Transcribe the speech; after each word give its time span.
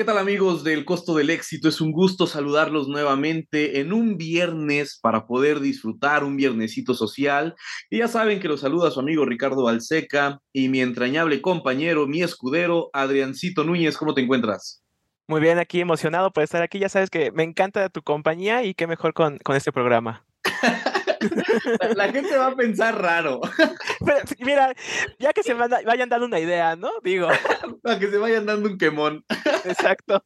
¿Qué 0.00 0.06
tal 0.06 0.16
amigos 0.16 0.64
del 0.64 0.86
Costo 0.86 1.14
del 1.14 1.28
Éxito? 1.28 1.68
Es 1.68 1.78
un 1.82 1.92
gusto 1.92 2.26
saludarlos 2.26 2.88
nuevamente 2.88 3.80
en 3.80 3.92
un 3.92 4.16
viernes 4.16 4.98
para 4.98 5.26
poder 5.26 5.60
disfrutar 5.60 6.24
un 6.24 6.36
viernesito 6.36 6.94
social. 6.94 7.54
Y 7.90 7.98
ya 7.98 8.08
saben 8.08 8.40
que 8.40 8.48
los 8.48 8.62
saluda 8.62 8.90
su 8.90 8.98
amigo 8.98 9.26
Ricardo 9.26 9.68
Alseca 9.68 10.40
y 10.54 10.70
mi 10.70 10.80
entrañable 10.80 11.42
compañero, 11.42 12.06
mi 12.06 12.22
escudero, 12.22 12.88
Adriancito 12.94 13.62
Núñez. 13.62 13.98
¿Cómo 13.98 14.14
te 14.14 14.22
encuentras? 14.22 14.82
Muy 15.28 15.42
bien, 15.42 15.58
aquí 15.58 15.82
emocionado 15.82 16.32
por 16.32 16.44
estar 16.44 16.62
aquí. 16.62 16.78
Ya 16.78 16.88
sabes 16.88 17.10
que 17.10 17.30
me 17.30 17.42
encanta 17.42 17.90
tu 17.90 18.00
compañía 18.00 18.64
y 18.64 18.72
qué 18.72 18.86
mejor 18.86 19.12
con, 19.12 19.36
con 19.40 19.54
este 19.54 19.70
programa. 19.70 20.24
La, 21.96 22.12
gente 22.12 22.36
va 22.36 22.48
a 22.48 22.56
pensar 22.56 23.00
raro. 23.00 23.40
mira, 24.40 24.74
ya 25.18 25.32
que 25.32 25.42
se 25.42 25.54
vayan 25.54 26.08
dando 26.08 26.26
una 26.26 26.40
idea, 26.40 26.76
¿no? 26.76 26.90
Digo. 27.02 27.28
Para 27.82 27.98
que 27.98 28.10
se 28.10 28.18
vayan 28.18 28.46
dando 28.46 28.68
un 28.68 28.78
quemón. 28.78 29.24
Exacto. 29.64 30.24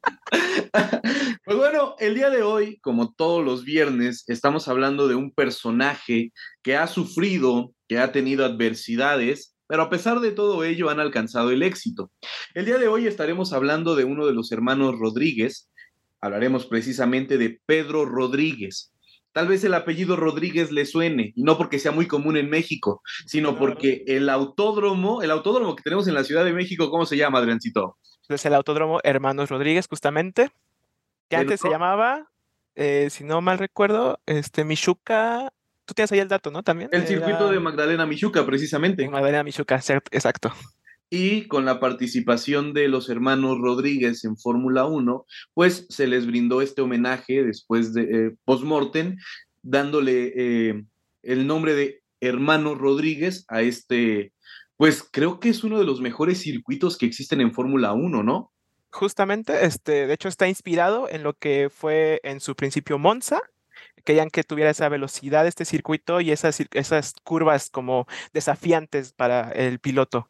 Pues 1.45 1.57
bueno, 1.57 1.95
el 1.99 2.15
día 2.15 2.31
de 2.31 2.43
hoy, 2.43 2.79
como 2.81 3.13
todos 3.13 3.45
los 3.45 3.65
viernes, 3.65 4.25
estamos 4.29 4.69
hablando 4.69 5.09
de 5.09 5.15
un 5.15 5.33
personaje 5.33 6.33
que 6.63 6.77
ha 6.77 6.87
sufrido, 6.87 7.73
que 7.89 7.99
ha 7.99 8.13
tenido 8.13 8.45
adversidades, 8.45 9.55
pero 9.67 9.83
a 9.83 9.91
pesar 9.91 10.21
de 10.21 10.33
todo 10.33 10.65
ello 10.65 10.91
han 10.91 11.01
alcanzado 11.01 11.51
el 11.51 11.63
éxito. 11.63 12.11
El 12.55 12.67
día 12.67 12.79
de 12.79 12.89
hoy 12.89 13.07
estaremos 13.07 13.53
hablando 13.53 13.97
de 13.97 14.05
uno 14.05 14.27
de 14.27 14.33
los 14.33 14.53
hermanos 14.53 14.99
Rodríguez. 14.99 15.71
Hablaremos 16.21 16.67
precisamente 16.67 17.37
de 17.37 17.61
Pedro 17.67 18.05
Rodríguez. 18.07 18.94
Tal 19.35 19.49
vez 19.49 19.65
el 19.65 19.75
apellido 19.75 20.15
Rodríguez 20.15 20.71
le 20.71 20.87
suene, 20.87 21.33
y 21.35 21.43
no 21.43 21.59
porque 21.59 21.81
sea 21.81 21.91
muy 21.91 22.07
común 22.07 22.37
en 22.37 22.49
México, 22.49 23.03
sino 23.27 23.59
porque 23.59 24.05
el 24.07 24.29
autódromo, 24.29 25.23
el 25.23 25.33
autódromo 25.33 25.75
que 25.75 25.83
tenemos 25.83 26.07
en 26.07 26.15
la 26.15 26.23
Ciudad 26.23 26.45
de 26.45 26.53
México, 26.53 26.89
¿cómo 26.89 27.05
se 27.05 27.17
llama, 27.17 27.41
Adriancito? 27.41 27.99
Es 28.29 28.47
el 28.47 28.55
autódromo 28.55 29.01
Hermanos 29.03 29.51
Rodríguez, 29.51 29.89
justamente, 29.89 30.53
que 31.29 31.35
antes 31.35 31.61
se 31.61 31.69
llamaba, 31.69 32.31
eh, 32.77 33.09
si 33.11 33.25
no 33.25 33.41
mal 33.41 33.59
recuerdo, 33.59 34.21
este 34.27 34.65
Michuca. 34.65 35.53
Tú 35.85 35.95
tienes 35.95 36.13
ahí 36.13 36.21
el 36.21 36.29
dato, 36.29 36.53
¿no? 36.53 36.63
También. 36.63 36.91
El 36.93 37.07
circuito 37.07 37.51
de 37.51 37.59
Magdalena 37.59 38.07
Michuca, 38.07 38.47
precisamente. 38.47 39.07
Magdalena 39.09 39.43
Michuca, 39.43 39.75
exacto 39.75 40.55
y 41.15 41.47
con 41.47 41.65
la 41.65 41.79
participación 41.79 42.73
de 42.73 42.89
los 42.89 43.09
hermanos 43.09 43.59
Rodríguez 43.61 44.25
en 44.25 44.37
Fórmula 44.37 44.85
1, 44.85 45.25
pues 45.55 45.87
se 45.89 46.09
les 46.09 46.27
brindó 46.27 46.61
este 46.61 46.83
homenaje 46.83 47.45
después 47.45 47.95
de 47.95 48.03
eh, 48.03 48.37
post-mortem, 48.45 49.17
dándole 49.63 50.33
eh, 50.35 50.85
el 51.23 51.47
nombre 51.47 51.75
de 51.75 52.03
hermano 52.21 52.75
Rodríguez 52.75 53.45
a 53.47 53.63
este, 53.63 54.33
pues 54.77 55.09
creo 55.09 55.39
que 55.39 55.51
es 55.51 55.63
uno 55.63 55.79
de 55.79 55.85
los 55.85 56.01
mejores 56.01 56.41
circuitos 56.41 56.99
que 56.99 57.07
existen 57.07 57.41
en 57.41 57.53
Fórmula 57.53 57.93
1, 57.93 58.25
¿no? 58.25 58.51
Justamente, 58.91 59.67
este, 59.67 60.09
de 60.09 60.15
hecho 60.15 60.29
está 60.29 60.49
inspirado 60.49 61.09
en 61.09 61.23
lo 61.23 61.35
que 61.35 61.71
fue 61.73 62.21
en 62.25 62.41
su 62.41 62.57
principio 62.57 62.99
Monza, 62.99 63.41
querían 64.05 64.31
que 64.31 64.43
tuviera 64.43 64.71
esa 64.71 64.89
velocidad 64.89 65.47
este 65.47 65.65
circuito 65.65 66.21
y 66.21 66.33
esas, 66.33 66.61
esas 66.73 67.15
curvas 67.23 67.71
como 67.71 68.07
desafiantes 68.33 69.13
para 69.13 69.53
el 69.53 69.79
piloto. 69.79 70.29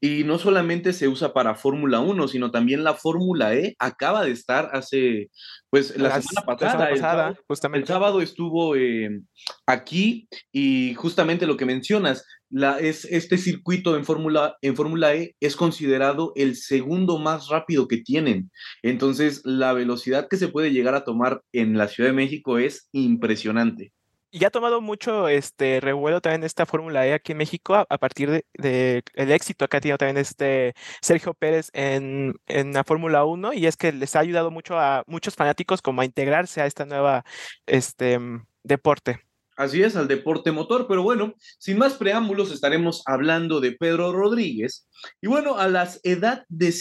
Y 0.00 0.24
no 0.24 0.38
solamente 0.38 0.92
se 0.92 1.08
usa 1.08 1.32
para 1.32 1.54
Fórmula 1.54 2.00
1, 2.00 2.28
sino 2.28 2.50
también 2.50 2.84
la 2.84 2.94
Fórmula 2.94 3.54
E 3.54 3.74
acaba 3.78 4.24
de 4.24 4.32
estar 4.32 4.70
hace, 4.72 5.30
pues 5.70 5.96
la 5.96 6.20
semana 6.20 6.46
pasada, 6.46 6.90
el, 6.90 6.98
sábado, 6.98 7.36
justamente. 7.46 7.80
el 7.82 7.86
sábado 7.86 8.20
estuvo 8.20 8.76
eh, 8.76 9.20
aquí 9.66 10.28
y 10.52 10.94
justamente 10.94 11.46
lo 11.46 11.56
que 11.56 11.66
mencionas, 11.66 12.24
la, 12.50 12.78
es, 12.78 13.06
este 13.06 13.38
circuito 13.38 13.96
en 13.96 14.04
Fórmula 14.04 14.56
en 14.60 14.76
Fórmula 14.76 15.14
E 15.14 15.34
es 15.40 15.56
considerado 15.56 16.32
el 16.36 16.56
segundo 16.56 17.18
más 17.18 17.48
rápido 17.48 17.88
que 17.88 17.98
tienen. 17.98 18.50
Entonces, 18.82 19.40
la 19.44 19.72
velocidad 19.72 20.28
que 20.28 20.36
se 20.36 20.48
puede 20.48 20.72
llegar 20.72 20.94
a 20.94 21.04
tomar 21.04 21.42
en 21.52 21.78
la 21.78 21.88
Ciudad 21.88 22.10
de 22.10 22.16
México 22.16 22.58
es 22.58 22.88
impresionante 22.92 23.92
y 24.32 24.44
ha 24.46 24.50
tomado 24.50 24.80
mucho 24.80 25.28
este 25.28 25.78
revuelo 25.80 26.22
también 26.22 26.42
esta 26.42 26.64
Fórmula 26.64 27.06
E 27.06 27.12
aquí 27.12 27.32
en 27.32 27.38
México 27.38 27.74
a, 27.74 27.98
partir 27.98 28.30
del 28.30 28.44
de, 28.54 29.04
el 29.12 29.30
éxito 29.30 29.68
que 29.68 29.76
ha 29.76 29.80
tenido 29.80 29.98
también 29.98 30.16
este 30.16 30.74
Sergio 31.02 31.34
Pérez 31.34 31.68
en, 31.74 32.34
en 32.46 32.72
la 32.72 32.82
Fórmula 32.82 33.26
1 33.26 33.52
y 33.52 33.66
es 33.66 33.76
que 33.76 33.92
les 33.92 34.16
ha 34.16 34.20
ayudado 34.20 34.50
mucho 34.50 34.78
a 34.78 35.04
muchos 35.06 35.36
fanáticos 35.36 35.82
como 35.82 36.00
a 36.00 36.06
integrarse 36.06 36.62
a 36.62 36.66
esta 36.66 36.86
nueva 36.86 37.26
este, 37.66 38.18
deporte. 38.64 39.20
Así 39.54 39.82
es, 39.82 39.96
al 39.96 40.08
deporte 40.08 40.50
motor, 40.50 40.86
pero 40.88 41.02
bueno, 41.02 41.34
sin 41.58 41.76
más 41.76 41.94
preámbulos 41.94 42.50
estaremos 42.52 43.02
hablando 43.04 43.60
de 43.60 43.72
Pedro 43.72 44.12
Rodríguez. 44.12 44.88
Y 45.20 45.26
bueno, 45.26 45.58
a 45.58 45.68
las 45.68 46.00
edad 46.04 46.46
de... 46.48 46.74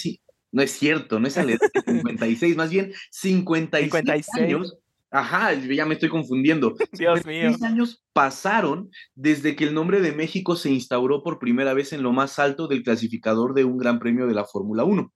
No 0.53 0.61
es 0.61 0.71
cierto, 0.71 1.19
no 1.19 1.27
es 1.27 1.37
a 1.37 1.43
la 1.43 1.51
edad 1.51 1.69
de 1.73 1.81
56, 1.99 2.55
más 2.55 2.69
bien 2.69 2.93
56, 3.11 3.91
56. 3.91 4.29
años 4.41 4.77
Ajá, 5.11 5.53
ya 5.53 5.85
me 5.85 5.95
estoy 5.95 6.07
confundiendo. 6.07 6.73
Dios 6.93 7.25
mío. 7.25 7.51
años 7.63 8.01
pasaron 8.13 8.89
desde 9.13 9.57
que 9.57 9.65
el 9.65 9.73
nombre 9.73 9.99
de 9.99 10.13
México 10.13 10.55
se 10.55 10.71
instauró 10.71 11.21
por 11.21 11.37
primera 11.37 11.73
vez 11.73 11.91
en 11.91 12.01
lo 12.01 12.13
más 12.13 12.39
alto 12.39 12.67
del 12.67 12.81
clasificador 12.81 13.53
de 13.53 13.65
un 13.65 13.77
gran 13.77 13.99
premio 13.99 14.25
de 14.25 14.33
la 14.33 14.45
Fórmula 14.45 14.85
1. 14.85 15.11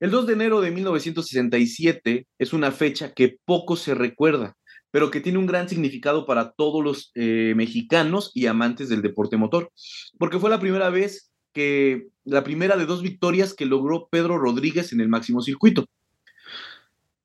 El 0.00 0.10
2 0.10 0.26
de 0.26 0.32
enero 0.32 0.60
de 0.62 0.70
1967 0.70 2.26
es 2.38 2.52
una 2.52 2.72
fecha 2.72 3.12
que 3.12 3.36
poco 3.44 3.76
se 3.76 3.94
recuerda, 3.94 4.56
pero 4.90 5.10
que 5.10 5.20
tiene 5.20 5.38
un 5.38 5.46
gran 5.46 5.68
significado 5.68 6.24
para 6.24 6.52
todos 6.52 6.82
los 6.82 7.10
eh, 7.14 7.52
mexicanos 7.56 8.30
y 8.32 8.46
amantes 8.46 8.88
del 8.88 9.02
deporte 9.02 9.36
motor, 9.36 9.70
porque 10.18 10.38
fue 10.38 10.50
la 10.50 10.60
primera 10.60 10.88
vez 10.88 11.30
que, 11.52 12.06
la 12.24 12.44
primera 12.44 12.76
de 12.76 12.86
dos 12.86 13.02
victorias 13.02 13.54
que 13.54 13.66
logró 13.66 14.08
Pedro 14.10 14.38
Rodríguez 14.38 14.92
en 14.92 15.00
el 15.00 15.08
máximo 15.08 15.42
circuito. 15.42 15.84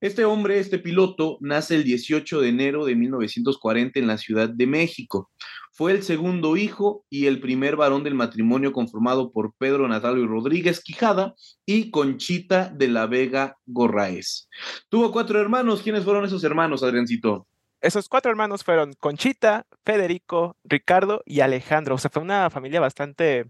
Este 0.04 0.26
hombre, 0.26 0.60
este 0.60 0.80
piloto, 0.80 1.38
nace 1.40 1.76
el 1.76 1.86
18 1.86 2.42
de 2.42 2.50
enero 2.50 2.84
de 2.84 2.94
1940 2.94 4.00
en 4.00 4.08
la 4.08 4.18
Ciudad 4.18 4.50
de 4.50 4.68
México. 4.68 5.32
Fue 5.72 5.94
el 5.94 6.04
segundo 6.04 6.58
hijo 6.58 7.06
y 7.10 7.28
el 7.28 7.40
primer 7.40 7.78
varón 7.78 8.04
del 8.04 8.14
matrimonio 8.14 8.74
conformado 8.74 9.32
por 9.32 9.54
Pedro 9.58 9.88
Natalio 9.88 10.28
Rodríguez 10.28 10.84
Quijada 10.84 11.36
y 11.66 11.90
Conchita 11.90 12.68
de 12.68 12.90
la 12.90 13.08
Vega 13.08 13.56
Gorraez. 13.66 14.50
Tuvo 14.90 15.14
cuatro 15.14 15.40
hermanos. 15.40 15.82
¿Quiénes 15.82 16.04
fueron 16.04 16.26
esos 16.26 16.44
hermanos, 16.44 16.84
Adriancito? 16.84 17.48
Esos 17.80 18.10
cuatro 18.10 18.30
hermanos 18.30 18.66
fueron 18.66 18.92
Conchita, 19.00 19.66
Federico, 19.86 20.58
Ricardo 20.66 21.24
y 21.26 21.40
Alejandro. 21.40 21.96
O 21.96 21.98
sea, 21.98 22.12
fue 22.12 22.22
una 22.22 22.50
familia 22.50 22.82
bastante 22.82 23.46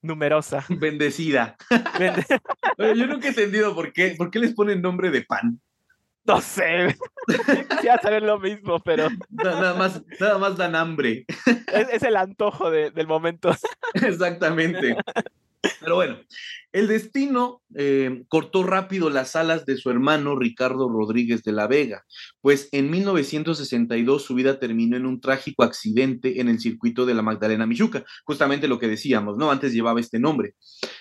numerosa. 0.00 0.64
Bendecida. 0.70 1.54
Yo 2.78 3.06
nunca 3.06 3.26
he 3.26 3.28
entendido 3.28 3.74
por 3.74 3.92
qué, 3.92 4.14
por 4.16 4.30
qué 4.30 4.38
les 4.38 4.54
ponen 4.54 4.80
nombre 4.80 5.10
de 5.10 5.20
pan. 5.20 5.60
No 6.28 6.40
sé. 6.42 6.94
Ya 7.82 7.98
saber 7.98 8.22
lo 8.22 8.38
mismo, 8.38 8.80
pero. 8.80 9.08
Nada 9.28 9.74
más, 9.74 10.02
nada 10.18 10.38
más 10.38 10.56
dan 10.56 10.74
hambre. 10.74 11.26
Es, 11.72 12.02
el 12.02 12.16
antojo 12.16 12.70
del 12.70 13.06
momento. 13.06 13.54
Exactamente. 13.94 14.96
Pero 15.80 15.94
bueno, 15.94 16.18
el 16.72 16.86
destino 16.86 17.62
eh, 17.74 18.24
cortó 18.28 18.62
rápido 18.62 19.10
las 19.10 19.36
alas 19.36 19.64
de 19.64 19.76
su 19.76 19.90
hermano 19.90 20.36
Ricardo 20.36 20.88
Rodríguez 20.88 21.42
de 21.42 21.52
la 21.52 21.66
Vega, 21.66 22.04
pues 22.40 22.68
en 22.72 22.90
1962 22.90 24.22
su 24.22 24.34
vida 24.34 24.58
terminó 24.58 24.96
en 24.96 25.06
un 25.06 25.20
trágico 25.20 25.62
accidente 25.62 26.40
en 26.40 26.48
el 26.48 26.60
circuito 26.60 27.06
de 27.06 27.14
la 27.14 27.22
Magdalena 27.22 27.66
Michuca, 27.66 28.04
justamente 28.24 28.68
lo 28.68 28.78
que 28.78 28.88
decíamos, 28.88 29.36
¿no? 29.36 29.50
Antes 29.50 29.72
llevaba 29.72 30.00
este 30.00 30.18
nombre. 30.18 30.54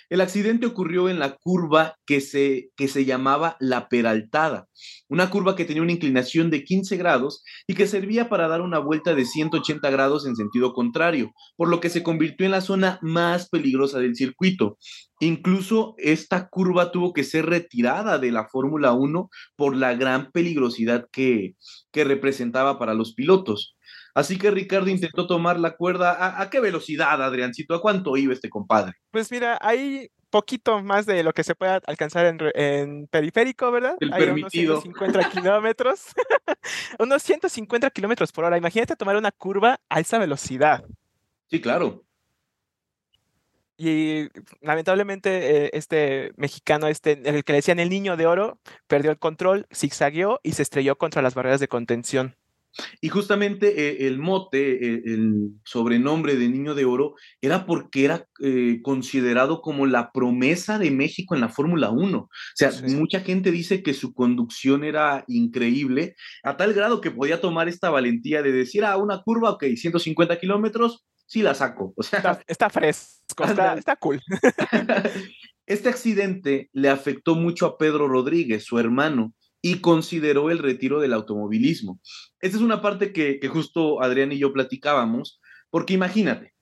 El 0.09 0.21
accidente 0.21 0.65
ocurrió 0.65 1.09
en 1.09 1.19
la 1.19 1.35
curva 1.35 1.95
que 2.05 2.21
se, 2.21 2.69
que 2.75 2.87
se 2.87 3.05
llamaba 3.05 3.57
La 3.59 3.89
Peraltada, 3.89 4.67
una 5.09 5.29
curva 5.29 5.55
que 5.55 5.65
tenía 5.65 5.81
una 5.81 5.91
inclinación 5.91 6.49
de 6.49 6.63
15 6.63 6.97
grados 6.97 7.43
y 7.67 7.75
que 7.75 7.87
servía 7.87 8.29
para 8.29 8.47
dar 8.47 8.61
una 8.61 8.79
vuelta 8.79 9.15
de 9.15 9.25
180 9.25 9.89
grados 9.89 10.25
en 10.25 10.35
sentido 10.35 10.73
contrario, 10.73 11.33
por 11.55 11.69
lo 11.69 11.79
que 11.79 11.89
se 11.89 12.03
convirtió 12.03 12.45
en 12.45 12.51
la 12.51 12.61
zona 12.61 12.99
más 13.01 13.49
peligrosa 13.49 13.99
del 13.99 14.15
circuito. 14.15 14.66
Incluso 15.19 15.95
esta 15.97 16.49
curva 16.49 16.91
tuvo 16.91 17.13
que 17.13 17.23
ser 17.23 17.45
retirada 17.45 18.17
de 18.19 18.31
la 18.31 18.47
Fórmula 18.47 18.93
1 18.93 19.29
por 19.55 19.75
la 19.75 19.95
gran 19.95 20.31
peligrosidad 20.31 21.07
que, 21.11 21.55
que 21.91 22.03
representaba 22.03 22.77
para 22.77 22.93
los 22.93 23.13
pilotos. 23.13 23.77
Así 24.17 24.39
que 24.39 24.49
Ricardo 24.49 24.89
intentó 24.89 25.27
tomar 25.27 25.59
la 25.59 25.75
cuerda. 25.75 26.41
¿A, 26.41 26.49
qué 26.49 26.59
velocidad, 26.59 27.21
Adriancito? 27.21 27.75
¿A 27.75 27.81
cuánto 27.81 28.17
iba 28.17 28.33
este 28.33 28.49
compadre? 28.49 28.93
Pues 29.11 29.31
mira, 29.31 29.59
hay 29.61 30.09
poquito 30.31 30.81
más 30.81 31.05
de 31.05 31.21
lo 31.21 31.33
que 31.33 31.43
se 31.43 31.53
puede 31.53 31.79
alcanzar 31.85 32.25
en, 32.55 33.07
periférico, 33.07 33.71
¿verdad? 33.71 33.95
El 33.99 34.09
permitido. 34.09 34.81
Unos 34.89 34.95
150 34.95 35.29
kilómetros. 35.29 36.01
unos 36.97 37.21
150 37.21 37.89
kilómetros 37.91 38.31
por 38.31 38.45
hora. 38.45 38.57
Imagínate 38.57 38.95
tomar 38.95 39.17
una 39.17 39.31
curva 39.31 39.79
a 39.87 39.99
esa 39.99 40.17
velocidad. 40.17 40.83
Sí, 41.51 41.61
claro. 41.61 42.03
Y 43.77 44.29
lamentablemente 44.61 45.65
eh, 45.65 45.69
este 45.73 46.31
mexicano, 46.35 46.87
este, 46.87 47.21
el 47.23 47.43
que 47.43 47.53
le 47.53 47.57
decían 47.57 47.79
el 47.79 47.89
niño 47.89 48.17
de 48.17 48.25
oro, 48.25 48.59
perdió 48.87 49.11
el 49.11 49.19
control, 49.19 49.67
zigzagueó 49.73 50.39
y 50.43 50.53
se 50.53 50.63
estrelló 50.63 50.97
contra 50.97 51.21
las 51.21 51.35
barreras 51.35 51.59
de 51.59 51.67
contención. 51.67 52.35
Y 53.01 53.09
justamente 53.09 53.89
eh, 53.89 54.07
el 54.07 54.19
mote, 54.19 54.73
eh, 54.73 55.01
el 55.05 55.51
sobrenombre 55.65 56.35
de 56.35 56.47
Niño 56.47 56.75
de 56.75 56.85
Oro, 56.85 57.15
era 57.41 57.65
porque 57.65 58.05
era 58.05 58.27
eh, 58.41 58.81
considerado 58.83 59.61
como 59.61 59.85
la 59.85 60.11
promesa 60.11 60.77
de 60.77 60.91
México 60.91 61.35
en 61.35 61.41
la 61.41 61.49
Fórmula 61.49 61.89
1. 61.89 62.17
O 62.17 62.29
sea, 62.55 62.71
mucha 62.95 63.21
gente 63.21 63.51
dice 63.51 63.81
que 63.81 63.93
su 63.93 64.13
conducción 64.13 64.83
era 64.83 65.23
increíble, 65.27 66.15
a 66.43 66.57
tal 66.57 66.73
grado 66.73 67.01
que 67.01 67.11
podía 67.11 67.41
tomar 67.41 67.67
esta 67.67 67.89
valentía 67.89 68.41
de 68.41 68.51
decir, 68.51 68.85
ah, 68.85 68.97
una 68.97 69.21
curva, 69.23 69.51
ok, 69.51 69.65
150 69.75 70.39
kilómetros, 70.39 71.05
sí 71.25 71.41
la 71.41 71.53
saco. 71.53 71.93
O 71.95 72.03
sea, 72.03 72.39
está, 72.47 72.69
fresco, 72.69 73.16
está, 73.45 73.73
está 73.73 73.95
cool. 73.95 74.21
Este 75.67 75.89
accidente 75.89 76.69
le 76.71 76.87
afectó 76.87 77.35
mucho 77.35 77.65
a 77.65 77.77
Pedro 77.77 78.07
Rodríguez, 78.07 78.63
su 78.63 78.79
hermano, 78.79 79.35
y 79.61 79.79
consideró 79.79 80.49
el 80.49 80.59
retiro 80.59 81.01
del 81.01 81.11
automovilismo. 81.11 81.99
Esta 82.39 82.55
es 82.55 82.63
una 82.63 82.81
parte 82.81 83.11
que, 83.11 83.45
justo 83.49 84.01
Adrián 84.01 84.31
y 84.31 84.37
yo 84.37 84.53
platicábamos, 84.53 85.41
porque 85.69 85.93
imagínate, 85.93 86.53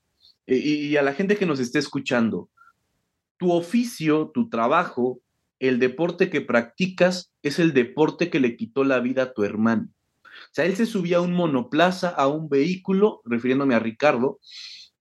y, 0.47 0.95
a 0.95 1.03
la 1.03 1.13
gente 1.13 1.37
que 1.37 1.45
nos 1.45 1.59
esté 1.59 1.77
escuchando, 1.77 2.49
tu 3.37 3.51
oficio, 3.51 4.31
tu 4.33 4.49
trabajo, 4.49 5.21
el 5.59 5.77
deporte 5.77 6.31
que 6.31 6.41
practicas 6.41 7.31
es 7.43 7.59
el 7.59 7.73
deporte 7.73 8.31
que 8.31 8.39
le 8.39 8.57
quitó 8.57 8.83
la 8.83 8.99
vida 8.99 9.23
a 9.23 9.33
tu 9.33 9.43
hermano. 9.43 9.87
O 10.23 10.53
sea, 10.53 10.65
él 10.65 10.75
se 10.75 10.87
subía 10.87 11.17
a 11.17 11.21
un 11.21 11.33
monoplaza, 11.33 12.09
a 12.09 12.27
un 12.27 12.49
vehículo, 12.49 13.21
refiriéndome 13.23 13.75
a 13.75 13.79
Ricardo, 13.79 14.39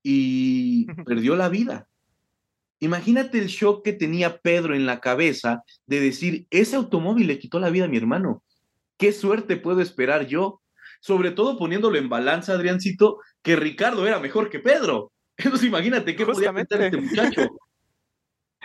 y 0.04 0.84
perdió 1.04 1.34
la 1.34 1.48
vida. 1.48 1.88
Imagínate 2.78 3.38
el 3.38 3.46
shock 3.46 3.82
que 3.82 3.94
tenía 3.94 4.38
Pedro 4.38 4.76
en 4.76 4.84
la 4.84 5.00
cabeza 5.00 5.64
de 5.86 6.00
decir, 6.00 6.46
ese 6.50 6.76
automóvil 6.76 7.26
le 7.26 7.38
quitó 7.38 7.58
la 7.58 7.70
vida 7.70 7.86
a 7.86 7.88
mi 7.88 7.96
hermano. 7.96 8.44
¿Qué 8.98 9.12
suerte 9.12 9.56
puedo 9.56 9.80
esperar 9.80 10.26
yo? 10.26 10.60
Sobre 11.00 11.30
todo 11.30 11.58
poniéndolo 11.58 11.96
en 11.96 12.10
balanza, 12.10 12.52
Adriancito, 12.52 13.18
que 13.42 13.56
Ricardo 13.56 14.06
era 14.06 14.20
mejor 14.20 14.50
que 14.50 14.60
Pedro. 14.60 15.10
Entonces 15.38 15.66
imagínate 15.66 16.14
qué 16.14 16.26
podía 16.26 16.52
pensar 16.52 16.82
este 16.82 16.98
muchacho. 16.98 17.48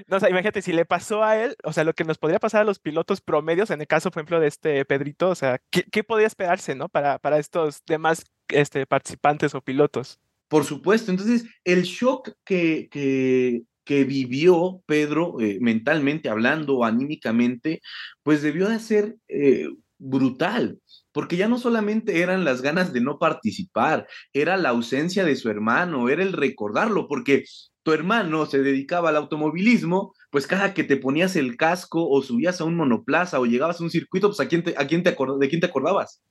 No, 0.08 0.16
o 0.16 0.20
sea, 0.22 0.30
imagínate, 0.30 0.62
si 0.62 0.72
le 0.72 0.86
pasó 0.86 1.26
a 1.26 1.36
él, 1.36 1.58
o 1.62 1.74
sea, 1.74 1.84
lo 1.84 1.92
que 1.92 2.06
nos 2.06 2.18
podría 2.18 2.40
pasar 2.40 2.62
a 2.62 2.64
los 2.64 2.80
pilotos 2.80 3.20
promedios, 3.20 3.70
en 3.70 3.82
el 3.82 3.88
caso, 3.88 4.12
por 4.12 4.22
ejemplo, 4.22 4.40
de 4.40 4.48
este 4.48 4.86
Pedrito, 4.86 5.28
o 5.28 5.36
sea, 5.36 5.60
¿qué, 5.70 6.04
podía 6.06 6.26
esperarse, 6.26 6.74
no? 6.74 6.88
Para, 6.88 7.20
para 7.20 7.38
estos 7.38 7.84
demás 7.86 8.24
este, 8.48 8.86
participantes 8.86 9.54
o 9.56 9.62
pilotos. 9.62 10.22
Por 10.50 10.66
supuesto, 10.66 11.12
entonces 11.12 11.46
el 11.64 11.84
shock 11.84 12.32
que, 12.44 12.90
que, 12.92 13.64
vivió 14.06 14.84
Pedro 14.86 15.40
eh, 15.40 15.58
mentalmente 15.62 16.30
hablando, 16.30 16.84
anímicamente, 16.84 17.82
pues 18.24 18.44
debió 18.44 18.70
de 18.70 18.80
ser 18.80 19.18
eh, 19.28 19.68
brutal, 19.98 20.80
porque 21.12 21.38
ya 21.38 21.48
no 21.48 21.58
solamente 21.58 22.22
eran 22.22 22.46
las 22.46 22.62
ganas 22.62 22.94
de 22.94 23.02
no 23.02 23.18
participar, 23.20 24.08
era 24.34 24.58
la 24.58 24.70
ausencia 24.70 25.26
de 25.26 25.36
su 25.36 25.50
hermano, 25.50 26.10
era 26.10 26.24
el 26.24 26.34
recordarlo, 26.34 27.08
porque 27.08 27.46
tu 27.84 27.94
hermano 27.94 28.46
se 28.46 28.60
dedicaba 28.62 29.10
al 29.10 29.16
automovilismo, 29.16 30.14
pues 30.32 30.48
cada 30.48 30.74
que 30.74 30.84
te 30.84 30.98
ponías 30.98 31.36
el 31.36 31.58
casco 31.58 32.08
o 32.08 32.22
subías 32.22 32.62
a 32.62 32.66
un 32.66 32.76
monoplaza 32.76 33.40
o 33.40 33.46
llegabas 33.46 33.82
a 33.82 33.84
un 33.84 33.90
circuito, 33.92 34.28
pues 34.30 34.40
¿a 34.40 34.48
quién 34.48 34.64
te, 34.64 34.76
a 34.78 34.88
quién 34.88 35.04
te 35.04 35.12
¿de 35.12 35.50
quién 35.50 35.62
te 35.62 35.68
acordabas? 35.68 36.22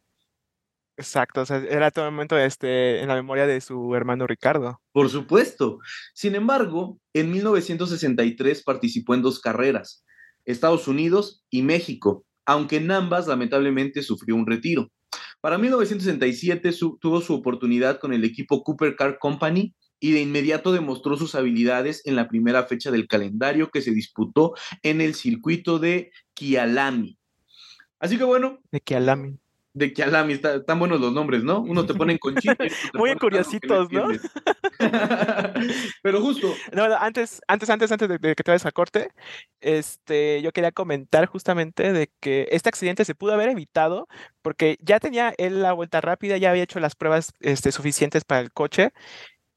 Exacto, 0.99 1.43
o 1.43 1.47
sea, 1.47 1.59
era 1.59 1.93
todo 1.93 2.07
el 2.07 2.11
momento 2.11 2.37
este, 2.37 3.01
en 3.01 3.07
la 3.07 3.15
memoria 3.15 3.47
de 3.47 3.61
su 3.61 3.95
hermano 3.95 4.27
Ricardo. 4.27 4.81
Por 4.91 5.09
supuesto. 5.09 5.79
Sin 6.13 6.35
embargo, 6.35 6.99
en 7.13 7.31
1963 7.31 8.65
participó 8.65 9.15
en 9.15 9.23
dos 9.23 9.39
carreras, 9.39 10.05
Estados 10.45 10.89
Unidos 10.89 11.45
y 11.51 11.63
México, 11.63 12.25
aunque 12.45 12.79
en 12.79 12.91
ambas 12.91 13.29
lamentablemente 13.29 14.03
sufrió 14.03 14.35
un 14.35 14.45
retiro. 14.45 14.91
Para 15.41 15.57
1967 15.57 16.73
tuvo 17.01 17.21
su 17.21 17.33
oportunidad 17.33 18.01
con 18.01 18.13
el 18.13 18.25
equipo 18.25 18.65
Cooper 18.65 18.97
Car 18.97 19.21
Company 19.21 19.77
y 20.01 20.11
de 20.11 20.21
inmediato 20.21 20.73
demostró 20.73 21.17
sus 21.17 21.37
habilidades 21.37 22.03
en 22.07 22.17
la 22.17 22.27
primera 22.27 22.65
fecha 22.65 22.91
del 22.91 23.07
calendario 23.07 23.71
que 23.71 23.83
se 23.83 23.93
disputó 23.93 24.55
en 24.83 25.01
el 25.01 25.15
circuito 25.15 25.79
de 25.79 26.11
Kialami. 26.35 27.17
Así 28.01 28.19
que 28.19 28.25
bueno. 28.25 28.59
De 28.73 28.81
Kialami 28.81 29.39
de 29.75 29.93
Kialami, 29.93 30.35
están 30.35 30.79
buenos 30.79 31.01
los 31.01 31.13
nombres, 31.13 31.45
¿no? 31.45 31.61
Uno 31.61 31.87
te 31.87 31.95
ponen 31.95 32.19
con 32.19 32.35
Muy 32.95 33.15
curiositos, 33.17 33.91
¿no? 33.91 34.09
Pero 36.03 36.21
justo. 36.21 36.53
No, 36.73 36.85
antes, 36.97 37.41
antes, 37.47 37.71
antes, 37.71 37.93
antes 37.93 38.09
de, 38.09 38.19
que 38.19 38.43
te 38.43 38.51
vayas 38.51 38.67
a 38.67 38.73
corte, 38.73 39.11
este, 39.61 40.43
yo 40.43 40.53
quería 40.53 40.73
comentar 40.73 41.27
justamente 41.27 41.93
de 41.93 42.11
que 42.21 42.49
este 42.51 42.69
accidente 42.69 43.05
se 43.05 43.15
pudo 43.15 43.33
haber 43.35 43.51
evitado 43.51 44.09
porque 44.43 44.79
ya 44.81 45.01
tenía 45.01 45.35
él 45.39 45.63
la 45.63 45.73
vuelta 45.73 46.01
rápida, 46.01 46.37
ya 46.37 46.51
había 46.51 46.63
hecho 46.63 46.81
las 46.81 46.95
pruebas 46.95 47.33
este, 47.41 47.73
suficientes 47.73 48.25
para 48.25 48.41
el 48.41 48.53
coche 48.53 48.93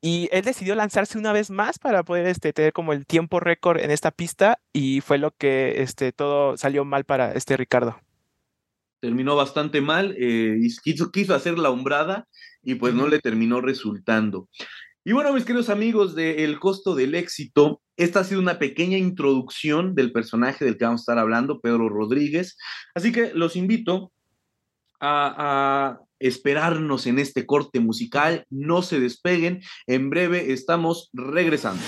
y 0.02 0.30
él 0.32 0.44
decidió 0.44 0.76
lanzarse 0.76 1.18
una 1.18 1.32
vez 1.32 1.52
más 1.52 1.80
para 1.80 2.04
poder 2.04 2.26
este, 2.28 2.54
tener 2.54 2.74
como 2.74 2.94
el 2.94 3.06
tiempo 3.06 3.40
récord 3.40 3.80
en 3.80 3.92
esta 3.92 4.12
pista 4.12 4.60
y 4.74 5.02
fue 5.02 5.20
lo 5.20 5.32
que 5.32 5.82
este, 5.82 6.12
todo 6.12 6.58
salió 6.58 6.86
mal 6.86 7.06
para 7.06 7.34
este 7.34 7.56
Ricardo 7.58 8.02
terminó 9.02 9.36
bastante 9.36 9.82
mal, 9.82 10.16
eh, 10.18 10.58
quiso, 10.84 11.12
quiso 11.12 11.36
hacer 11.36 11.60
la 11.60 11.72
umbrada 11.72 12.28
y 12.64 12.76
pues 12.76 12.94
no 12.94 13.08
le 13.08 13.20
terminó 13.20 13.60
resultando. 13.60 14.48
Y 15.04 15.14
bueno, 15.14 15.34
mis 15.34 15.46
queridos 15.46 15.70
amigos 15.70 16.14
de 16.14 16.44
El 16.44 16.60
costo 16.60 16.94
del 16.94 17.16
éxito, 17.16 17.82
esta 17.98 18.20
ha 18.20 18.24
sido 18.24 18.40
una 18.40 18.60
pequeña 18.60 18.98
introducción 18.98 19.96
del 19.96 20.12
personaje 20.12 20.64
del 20.64 20.78
que 20.78 20.86
vamos 20.86 21.02
a 21.02 21.04
estar 21.04 21.18
hablando, 21.18 21.60
Pedro 21.60 21.90
Rodríguez. 21.90 22.56
Así 22.94 23.12
que 23.12 23.32
los 23.34 23.56
invito 23.56 24.12
a, 25.00 25.98
a 25.98 26.02
esperarnos 26.20 27.08
en 27.08 27.18
este 27.18 27.48
corte 27.48 27.80
musical. 27.80 28.46
No 28.52 28.84
se 28.84 29.00
despeguen. 29.00 29.62
En 29.88 30.12
breve 30.12 30.54
estamos 30.54 31.10
regresando. 31.14 31.82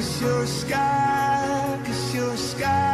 cause 0.00 0.22
you're 0.22 0.42
a 0.42 0.46
sky, 0.46 1.78
cause 1.84 2.14
you're 2.14 2.32
a 2.32 2.36
sky. 2.36 2.89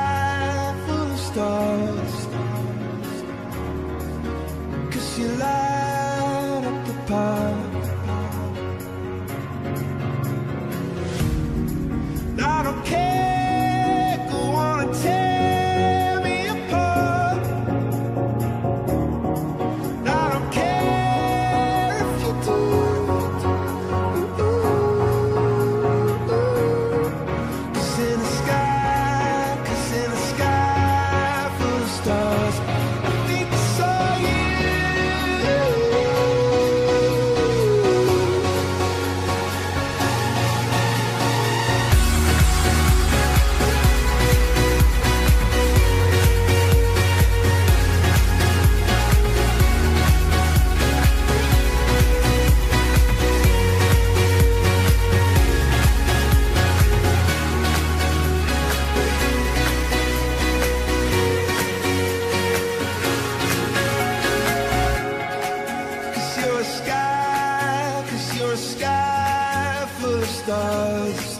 stars. 70.47 71.36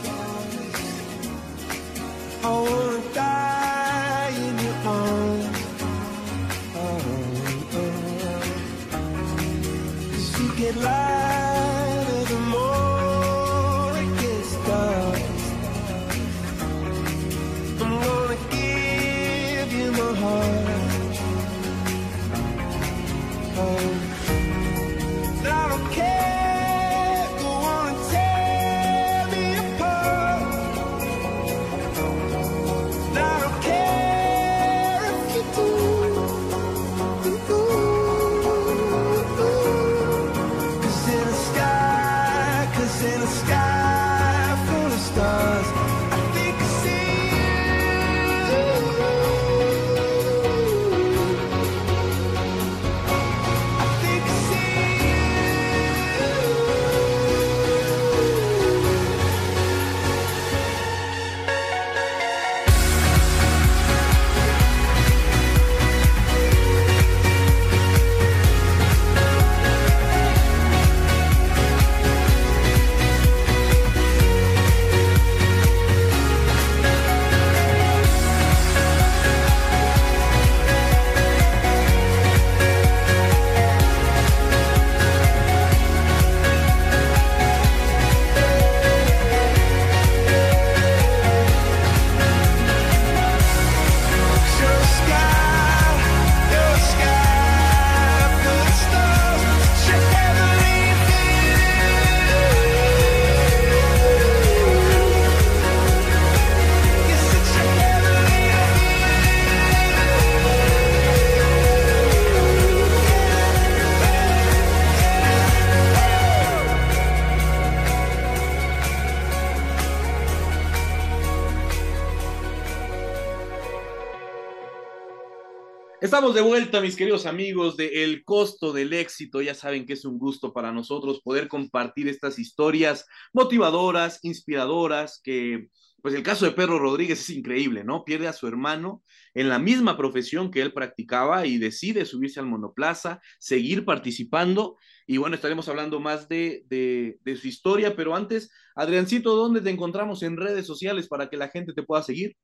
Estamos 126.07 126.37
de 126.37 126.41
vuelta, 126.41 126.81
mis 126.81 126.95
queridos 126.95 127.27
amigos, 127.27 127.77
de 127.77 128.05
El 128.05 128.23
costo 128.23 128.73
del 128.73 128.93
éxito. 128.93 129.43
Ya 129.43 129.55
saben 129.55 129.85
que 129.85 129.95
es 129.95 130.05
un 130.05 130.21
gusto 130.21 130.53
para 130.53 130.71
nosotros 130.71 131.21
poder 131.21 131.49
compartir 131.49 132.07
estas 132.07 132.39
historias 132.39 133.07
motivadoras, 133.33 134.21
inspiradoras, 134.23 135.21
que 135.21 135.67
pues 136.01 136.15
el 136.15 136.23
caso 136.23 136.45
de 136.45 136.53
Pedro 136.53 136.79
Rodríguez 136.79 137.19
es 137.19 137.31
increíble, 137.31 137.83
¿no? 137.83 138.05
Pierde 138.05 138.29
a 138.29 138.33
su 138.33 138.47
hermano 138.47 139.03
en 139.35 139.49
la 139.49 139.59
misma 139.59 139.97
profesión 139.97 140.53
que 140.53 140.63
él 140.63 140.73
practicaba 140.73 141.45
y 141.45 141.59
decide 141.59 142.05
subirse 142.05 142.39
al 142.39 142.47
monoplaza, 142.47 143.21
seguir 143.41 143.85
participando. 143.85 144.77
Y 145.09 145.17
bueno, 145.17 145.35
estaremos 145.35 145.69
hablando 145.69 145.99
más 145.99 146.29
de, 146.29 146.63
de, 146.69 147.19
de 147.25 147.37
su 147.37 147.49
historia, 147.49 147.97
pero 147.97 148.15
antes, 148.15 148.53
Adriancito, 148.77 149.35
¿dónde 149.35 149.61
te 149.61 149.71
encontramos 149.71 150.23
en 150.23 150.37
redes 150.37 150.69
sociales 150.69 151.09
para 151.09 151.29
que 151.29 151.37
la 151.37 151.49
gente 151.49 151.73
te 151.73 151.83
pueda 151.83 152.05
seguir? 152.05 152.37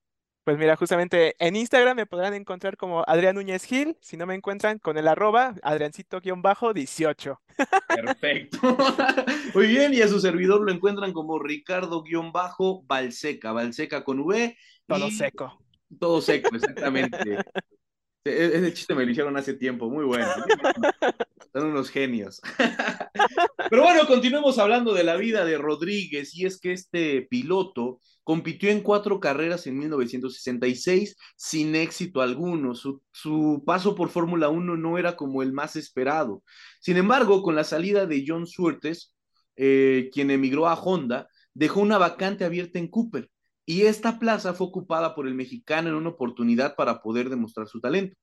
Pues 0.44 0.58
mira, 0.58 0.74
justamente 0.74 1.36
en 1.38 1.54
Instagram 1.54 1.96
me 1.96 2.04
podrán 2.06 2.34
encontrar 2.34 2.76
como 2.76 3.04
Adrián 3.06 3.36
Núñez 3.36 3.62
Gil, 3.64 3.96
si 4.00 4.16
no 4.16 4.26
me 4.26 4.34
encuentran 4.34 4.80
con 4.80 4.98
el 4.98 5.06
arroba 5.06 5.54
Adriancito-18. 5.62 7.38
Perfecto. 7.86 8.58
Muy 9.54 9.68
bien, 9.68 9.94
y 9.94 10.02
a 10.02 10.08
su 10.08 10.18
servidor 10.18 10.62
lo 10.62 10.72
encuentran 10.72 11.12
como 11.12 11.38
Ricardo-Balseca, 11.38 13.52
Balseca 13.52 14.02
con 14.02 14.18
V. 14.18 14.56
Todo 14.88 15.06
y- 15.06 15.12
seco. 15.12 15.62
Todo 16.00 16.20
seco, 16.20 16.56
exactamente. 16.56 17.18
E- 18.24 18.50
Ese 18.54 18.72
chiste 18.74 18.94
me 18.94 19.04
lo 19.04 19.10
hicieron 19.10 19.36
hace 19.36 19.54
tiempo, 19.54 19.90
muy 19.90 20.04
bueno. 20.04 20.26
Son 21.52 21.66
unos 21.66 21.90
genios. 21.90 22.40
Pero 23.70 23.82
bueno, 23.82 24.06
continuemos 24.06 24.58
hablando 24.58 24.94
de 24.94 25.04
la 25.04 25.16
vida 25.16 25.44
de 25.44 25.58
Rodríguez, 25.58 26.34
y 26.34 26.46
es 26.46 26.58
que 26.58 26.72
este 26.72 27.22
piloto 27.22 28.00
compitió 28.24 28.70
en 28.70 28.80
cuatro 28.82 29.18
carreras 29.20 29.66
en 29.66 29.78
1966 29.78 31.16
sin 31.36 31.74
éxito 31.74 32.20
alguno. 32.22 32.74
Su, 32.74 33.02
su 33.10 33.62
paso 33.66 33.94
por 33.94 34.08
Fórmula 34.10 34.48
1 34.48 34.76
no 34.76 34.98
era 34.98 35.16
como 35.16 35.42
el 35.42 35.52
más 35.52 35.76
esperado. 35.76 36.42
Sin 36.80 36.96
embargo, 36.96 37.42
con 37.42 37.54
la 37.56 37.64
salida 37.64 38.06
de 38.06 38.24
John 38.26 38.46
Surtees, 38.46 39.14
eh, 39.56 40.08
quien 40.12 40.30
emigró 40.30 40.68
a 40.68 40.74
Honda, 40.74 41.28
dejó 41.54 41.80
una 41.80 41.98
vacante 41.98 42.44
abierta 42.44 42.78
en 42.78 42.88
Cooper 42.88 43.28
y 43.64 43.82
esta 43.82 44.18
plaza 44.18 44.54
fue 44.54 44.66
ocupada 44.66 45.14
por 45.14 45.26
el 45.26 45.34
mexicano 45.34 45.88
en 45.88 45.94
una 45.94 46.10
oportunidad 46.10 46.74
para 46.74 47.00
poder 47.00 47.30
demostrar 47.30 47.68
su 47.68 47.80
talento. 47.80 48.16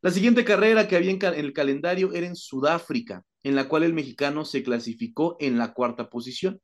La 0.00 0.10
siguiente 0.10 0.44
carrera 0.44 0.86
que 0.86 0.96
había 0.96 1.10
en, 1.10 1.18
el 1.22 1.52
calendario 1.52 2.12
era 2.12 2.26
en 2.26 2.36
Sudáfrica, 2.36 3.24
en 3.42 3.56
la 3.56 3.68
cual 3.68 3.82
el 3.82 3.92
mexicano 3.92 4.44
se 4.44 4.62
clasificó 4.62 5.36
en 5.40 5.58
la 5.58 5.72
cuarta 5.72 6.08
posición. 6.08 6.60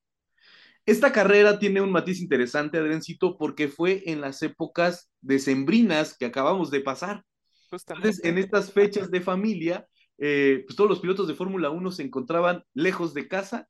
Esta 0.87 1.13
carrera 1.13 1.59
tiene 1.59 1.81
un 1.81 1.91
matiz 1.91 2.21
interesante, 2.21 2.79
Adrencito, 2.79 3.37
porque 3.39 3.69
fue 3.69 4.03
en 4.07 4.21
las 4.21 4.43
épocas 4.43 5.11
decembrinas 5.21 6.17
que 6.17 6.27
acabamos 6.27 6.71
de 6.71 6.81
pasar. 6.81 7.25
Entonces, 7.73 8.23
en 8.23 8.39
estas 8.39 8.73
fechas 8.73 9.11
de 9.11 9.21
familia, 9.21 9.89
eh, 10.19 10.63
pues 10.67 10.77
todos 10.77 10.89
los 10.89 11.01
pilotos 11.01 11.27
de 11.27 11.35
Fórmula 11.35 11.71
1 11.71 11.91
se 11.91 12.03
encontraban 12.03 12.63
lejos 12.75 13.15
de 13.15 13.27
casa, 13.27 13.67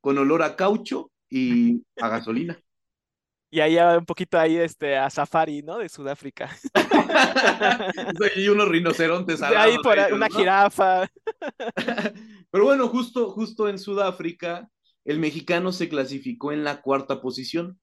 con 0.00 0.18
olor 0.18 0.42
a 0.42 0.54
caucho 0.54 1.10
y 1.28 1.82
a 1.96 2.08
gasolina. 2.08 2.62
Y 3.50 3.60
ahí 3.60 3.76
un 3.78 4.04
poquito 4.04 4.38
ahí 4.38 4.56
este, 4.56 4.96
a 4.96 5.08
Safari, 5.08 5.62
¿no? 5.62 5.78
De 5.78 5.88
Sudáfrica. 5.88 6.50
y 8.36 8.48
unos 8.48 8.68
rinocerontes 8.68 9.42
De 9.46 9.46
al 9.46 9.56
ahí 9.56 9.78
por 9.78 9.98
ellos, 9.98 10.12
una 10.12 10.28
¿no? 10.28 10.36
jirafa. 10.36 11.06
Pero 12.50 12.64
bueno, 12.64 12.88
justo, 12.88 13.30
justo 13.30 13.68
en 13.68 13.78
Sudáfrica, 13.78 14.68
el 15.04 15.18
mexicano 15.18 15.72
se 15.72 15.88
clasificó 15.88 16.52
en 16.52 16.64
la 16.64 16.80
cuarta 16.82 17.20
posición. 17.20 17.80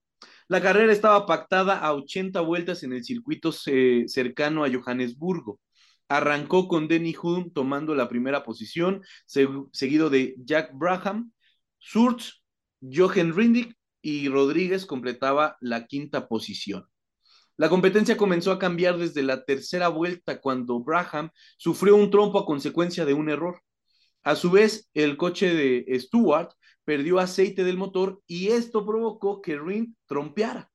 La 0.48 0.62
carrera 0.62 0.92
estaba 0.94 1.26
pactada 1.26 1.80
a 1.80 1.94
80 1.94 2.42
vueltas 2.42 2.84
en 2.84 2.94
el 2.94 3.04
circuito 3.04 3.52
eh, 3.68 4.06
cercano 4.08 4.64
a 4.64 4.70
Johannesburgo. 4.72 5.60
Arrancó 6.08 6.68
con 6.68 6.88
Denny 6.88 7.16
Hume 7.22 7.50
tomando 7.54 7.96
la 7.96 8.08
primera 8.08 8.44
posición, 8.44 9.02
seg- 9.28 9.70
seguido 9.74 10.10
de 10.12 10.36
Jack 10.38 10.72
Brabham, 10.74 11.32
Surts, 11.80 12.44
Jochen 12.82 13.36
Rindig 13.36 13.76
y 14.06 14.30
Rodríguez 14.30 14.86
completaba 14.86 15.58
la 15.62 15.88
quinta 15.88 16.28
posición. 16.28 16.86
La 17.58 17.70
competencia 17.70 18.16
comenzó 18.16 18.52
a 18.52 18.60
cambiar 18.60 19.00
desde 19.00 19.24
la 19.24 19.44
tercera 19.46 19.88
vuelta 19.88 20.40
cuando 20.40 20.80
Braham 20.80 21.32
sufrió 21.58 21.96
un 21.96 22.12
trompo 22.12 22.38
a 22.38 22.46
consecuencia 22.46 23.04
de 23.04 23.16
un 23.16 23.32
error. 23.32 23.64
A 24.22 24.36
su 24.36 24.52
vez, 24.52 24.92
el 24.94 25.18
coche 25.18 25.56
de 25.56 26.00
Stewart 26.00 26.52
perdió 26.84 27.18
aceite 27.18 27.64
del 27.64 27.78
motor 27.78 28.22
y 28.28 28.50
esto 28.50 28.86
provocó 28.86 29.42
que 29.42 29.58
Ring 29.58 29.96
trompeara. 30.06 30.70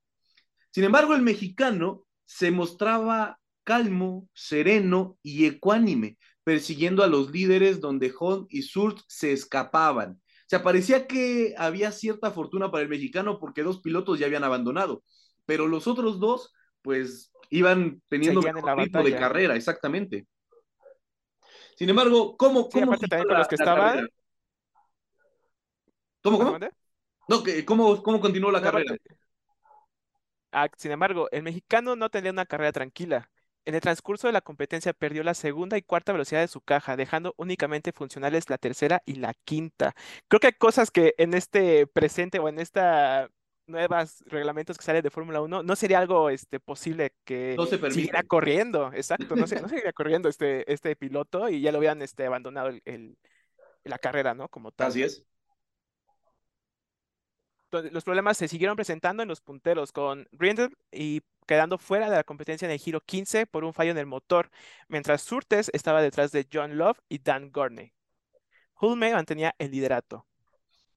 Sin 0.73 0.83
embargo, 0.83 1.15
el 1.15 1.23
mexicano 1.23 2.05
se 2.27 2.51
mostraba 2.51 3.39
calmo, 3.63 4.29
sereno 4.35 5.19
y 5.23 5.47
ecuánime, 5.47 6.19
persiguiendo 6.43 7.05
a 7.05 7.07
los 7.07 7.31
líderes 7.31 7.81
donde 7.81 8.13
Hunt 8.19 8.53
y 8.53 8.63
Surt 8.63 8.99
se 9.07 9.31
escapaban. 9.31 10.20
Sea, 10.51 10.65
parecía 10.65 11.07
que 11.07 11.55
había 11.57 11.93
cierta 11.93 12.33
fortuna 12.33 12.73
para 12.73 12.83
el 12.83 12.89
mexicano 12.89 13.39
porque 13.39 13.63
dos 13.63 13.81
pilotos 13.81 14.19
ya 14.19 14.27
habían 14.27 14.43
abandonado, 14.43 15.05
pero 15.47 15.69
los 15.69 15.87
otros 15.87 16.19
dos, 16.19 16.53
pues, 16.83 17.33
iban 17.51 18.03
teniendo 18.09 18.43
Seguían 18.43 18.57
mejor 18.57 18.77
ritmo 18.77 19.05
de 19.05 19.15
carrera, 19.15 19.55
exactamente. 19.55 20.27
Sin 21.77 21.89
embargo, 21.89 22.37
¿cómo, 22.37 22.65
Sí, 22.65 22.81
cómo 22.81 22.99
también 22.99 23.29
con 23.29 23.39
los 23.39 23.47
que 23.47 23.55
estaban. 23.55 24.09
¿Cómo. 26.21 26.59
No, 27.29 27.45
¿cómo, 27.65 28.03
cómo 28.03 28.21
continuó 28.21 28.51
la 28.51 28.59
No, 28.59 28.65
carrera? 28.65 28.95
aparte- 28.95 29.17
Ah, 30.51 30.69
sin 30.77 30.91
embargo, 30.91 31.29
el 31.31 31.45
mexicano 31.45 31.95
no 31.95 32.11
tenía 32.11 32.33
una 32.33 32.45
carrera 32.45 32.73
tranquila. 32.73 33.30
En 33.67 33.75
el 33.75 33.81
transcurso 33.81 34.27
de 34.27 34.33
la 34.33 34.41
competencia 34.41 34.93
perdió 34.93 35.23
la 35.23 35.35
segunda 35.35 35.77
y 35.77 35.83
cuarta 35.83 36.13
velocidad 36.13 36.41
de 36.41 36.49
su 36.49 36.61
caja, 36.61 36.97
dejando 36.97 37.35
únicamente 37.37 37.93
funcionales 37.93 38.49
la 38.51 38.59
tercera 38.59 39.03
y 39.07 39.17
la 39.17 39.35
quinta. 39.45 39.95
Creo 40.29 40.41
que 40.41 40.49
hay 40.49 40.53
cosas 40.55 40.91
que 40.91 41.15
en 41.19 41.35
este 41.35 41.87
presente 41.87 42.39
o 42.39 42.49
en 42.49 42.59
esta 42.59 43.29
nuevos 43.67 44.25
reglamentos 44.27 44.77
que 44.77 44.85
salen 44.85 45.03
de 45.03 45.11
Fórmula 45.11 45.41
1, 45.41 45.63
no 45.63 45.77
sería 45.77 46.01
algo 46.01 46.29
este, 46.31 46.59
posible 46.59 47.13
que 47.25 47.55
No 47.57 47.67
se 47.67 47.79
siguiera 47.93 48.25
corriendo, 48.25 48.93
exacto, 48.93 49.37
no, 49.37 49.47
se- 49.47 49.61
no 49.61 49.69
seguiría 49.69 49.93
corriendo 49.93 50.29
este, 50.29 50.71
este 50.73 50.97
piloto 50.97 51.49
y 51.49 51.61
ya 51.61 51.71
lo 51.71 51.79
hubieran 51.79 52.03
este, 52.03 52.27
abandonado 52.27 52.69
el- 52.71 52.83
el- 52.85 53.17
la 53.85 53.99
carrera, 53.99 54.35
¿no? 54.35 54.49
Como 54.49 54.73
tal. 54.73 54.89
Así 54.89 55.03
es. 55.03 55.25
Los 57.71 58.05
problemas 58.05 58.37
se 58.37 58.49
siguieron 58.49 58.77
presentando 58.77 59.23
en 59.23 59.29
los 59.29 59.41
punteros, 59.41 59.93
con 59.93 60.29
Rindle 60.33 60.71
y 60.93 61.23
quedando 61.47 61.79
fuera 61.79 62.11
de 62.11 62.17
la 62.17 62.25
competencia 62.25 62.67
en 62.67 62.73
el 62.73 62.79
giro 62.79 63.01
15 63.01 63.47
por 63.47 63.65
un 63.65 63.75
fallo 63.75 63.91
en 63.91 63.99
el 63.99 64.07
motor, 64.07 64.51
mientras 64.89 65.23
Surtees 65.23 65.71
estaba 65.73 66.03
detrás 66.03 66.33
de 66.33 66.47
John 66.53 66.79
Love 66.79 66.99
y 67.09 67.19
Dan 67.19 67.51
Gurney. 67.53 67.93
Hulme 68.81 69.13
mantenía 69.13 69.55
el 69.59 69.71
liderato. 69.71 70.27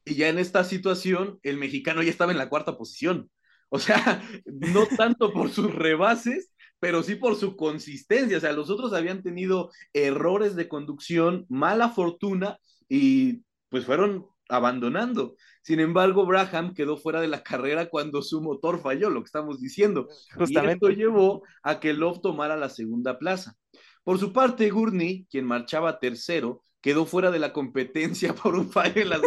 Y 0.06 0.16
ya 0.16 0.30
en 0.30 0.40
esta 0.40 0.64
situación, 0.64 1.40
el 1.44 1.58
mexicano 1.58 2.04
ya 2.04 2.12
estaba 2.12 2.32
en 2.32 2.38
la 2.38 2.50
cuarta 2.50 2.78
posición. 2.78 3.30
O 3.70 3.80
sea, 3.80 4.22
no 4.46 4.86
tanto 4.86 5.34
por 5.34 5.50
sus 5.50 5.74
rebases, 5.74 6.52
pero 6.80 7.02
sí 7.02 7.16
por 7.16 7.36
su 7.36 7.56
consistencia. 7.56 8.38
O 8.38 8.42
sea, 8.42 8.52
los 8.54 8.70
otros 8.70 8.94
habían 8.94 9.24
tenido 9.24 9.72
errores 9.94 10.56
de 10.56 10.68
conducción, 10.68 11.46
mala 11.50 11.90
fortuna 11.90 12.60
y 12.90 13.42
pues 13.70 13.86
fueron 13.86 14.28
abandonando. 14.50 15.36
Sin 15.62 15.80
embargo, 15.80 16.26
Braham 16.26 16.74
quedó 16.74 16.98
fuera 16.98 17.22
de 17.22 17.28
la 17.28 17.44
carrera 17.44 17.90
cuando 17.90 18.22
su 18.22 18.42
motor 18.42 18.82
falló, 18.82 19.10
lo 19.10 19.22
que 19.22 19.28
estamos 19.28 19.60
diciendo. 19.62 20.08
Y 20.48 20.58
esto 20.58 20.90
llevó 20.90 21.44
a 21.64 21.80
que 21.80 21.94
Love 21.94 22.22
tomara 22.22 22.58
la 22.58 22.70
segunda 22.70 23.18
plaza. 23.18 23.56
Por 24.04 24.20
su 24.20 24.34
parte, 24.34 24.70
Gurney, 24.70 25.26
quien 25.30 25.46
marchaba 25.46 26.00
tercero, 26.00 26.62
quedó 26.82 27.06
fuera 27.06 27.32
de 27.32 27.40
la 27.40 27.54
competencia 27.54 28.34
por 28.36 28.56
un 28.56 28.70
fallo 28.70 29.02
en 29.02 29.10
la 29.10 29.22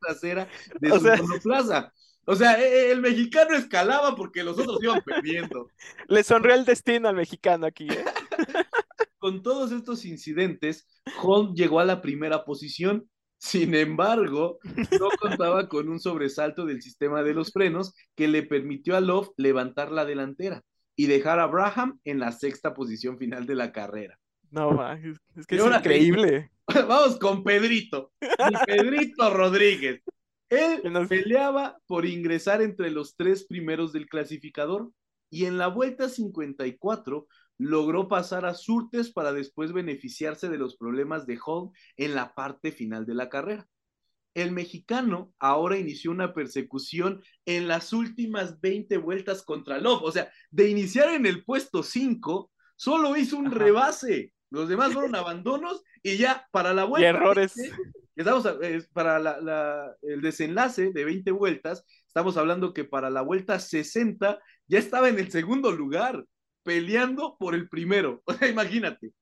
trasera 0.00 0.48
de 0.80 0.92
O 0.92 0.98
su 0.98 1.04
sea- 1.06 1.16
monoplaza. 1.16 1.92
O 2.24 2.36
sea, 2.36 2.52
eh, 2.62 2.92
el 2.92 3.00
mexicano 3.00 3.56
escalaba 3.56 4.14
porque 4.14 4.44
los 4.44 4.56
otros 4.56 4.78
iban 4.80 5.02
perdiendo. 5.02 5.68
Le 6.08 6.22
sonrió 6.22 6.54
el 6.54 6.64
destino 6.64 7.08
al 7.08 7.16
mexicano 7.16 7.66
aquí, 7.66 7.88
¿eh? 7.90 8.04
Con 9.18 9.42
todos 9.42 9.72
estos 9.72 10.04
incidentes, 10.04 10.86
Holm 11.20 11.54
llegó 11.56 11.80
a 11.80 11.84
la 11.84 12.00
primera 12.00 12.44
posición. 12.44 13.08
Sin 13.42 13.74
embargo, 13.74 14.60
no 15.00 15.08
contaba 15.20 15.68
con 15.68 15.88
un 15.88 15.98
sobresalto 15.98 16.64
del 16.64 16.80
sistema 16.80 17.24
de 17.24 17.34
los 17.34 17.50
frenos 17.52 17.92
que 18.14 18.28
le 18.28 18.44
permitió 18.44 18.96
a 18.96 19.00
Love 19.00 19.30
levantar 19.36 19.90
la 19.90 20.04
delantera 20.04 20.62
y 20.94 21.08
dejar 21.08 21.40
a 21.40 21.46
Braham 21.46 21.98
en 22.04 22.20
la 22.20 22.30
sexta 22.30 22.72
posición 22.72 23.18
final 23.18 23.44
de 23.44 23.56
la 23.56 23.72
carrera. 23.72 24.16
No, 24.52 24.70
es 24.94 25.46
que 25.48 25.56
es 25.56 25.64
increíble. 25.64 26.52
Vamos 26.68 27.18
con 27.18 27.42
Pedrito, 27.42 28.12
mi 28.20 28.56
Pedrito 28.64 29.34
Rodríguez. 29.34 30.02
Él 30.48 30.80
nos- 30.92 31.08
peleaba 31.08 31.76
por 31.88 32.06
ingresar 32.06 32.62
entre 32.62 32.92
los 32.92 33.16
tres 33.16 33.44
primeros 33.44 33.92
del 33.92 34.06
clasificador 34.06 34.92
y 35.30 35.46
en 35.46 35.58
la 35.58 35.66
vuelta 35.66 36.08
54 36.08 37.26
logró 37.58 38.08
pasar 38.08 38.44
a 38.46 38.54
Surtes 38.54 39.12
para 39.12 39.32
después 39.32 39.72
beneficiarse 39.72 40.48
de 40.48 40.58
los 40.58 40.76
problemas 40.76 41.26
de 41.26 41.38
Hall 41.44 41.70
en 41.96 42.14
la 42.14 42.34
parte 42.34 42.72
final 42.72 43.06
de 43.06 43.14
la 43.14 43.28
carrera. 43.28 43.66
El 44.34 44.50
mexicano 44.52 45.32
ahora 45.38 45.76
inició 45.76 46.10
una 46.10 46.32
persecución 46.32 47.22
en 47.44 47.68
las 47.68 47.92
últimas 47.92 48.60
20 48.60 48.96
vueltas 48.96 49.42
contra 49.42 49.78
Love. 49.78 50.02
O 50.04 50.10
sea, 50.12 50.30
de 50.50 50.70
iniciar 50.70 51.10
en 51.10 51.26
el 51.26 51.44
puesto 51.44 51.82
5, 51.82 52.50
solo 52.76 53.14
hizo 53.16 53.36
un 53.36 53.48
Ajá. 53.48 53.56
rebase. 53.56 54.32
Los 54.50 54.68
demás 54.68 54.92
fueron 54.94 55.14
abandonos 55.14 55.82
y 56.02 56.16
ya 56.16 56.48
para 56.50 56.72
la 56.72 56.84
Y 56.84 56.88
vuelta. 56.88 57.08
errores. 57.10 57.54
20, 57.56 57.76
estamos 58.16 58.46
para 58.94 59.18
la- 59.18 59.40
la- 59.40 59.96
el 60.02 60.20
desenlace 60.22 60.92
de 60.92 61.04
20 61.04 61.30
vueltas, 61.30 61.84
estamos 62.06 62.36
hablando 62.38 62.72
que 62.72 62.84
para 62.84 63.10
la 63.10 63.20
vuelta 63.22 63.58
60 63.58 64.40
ya 64.66 64.78
estaba 64.78 65.10
en 65.10 65.18
el 65.18 65.30
segundo 65.30 65.70
lugar, 65.72 66.24
peleando 66.62 67.36
por 67.38 67.54
el 67.54 67.68
primero. 67.68 68.22
O 68.26 68.32
sea, 68.34 68.48
imagínate. 68.48 69.12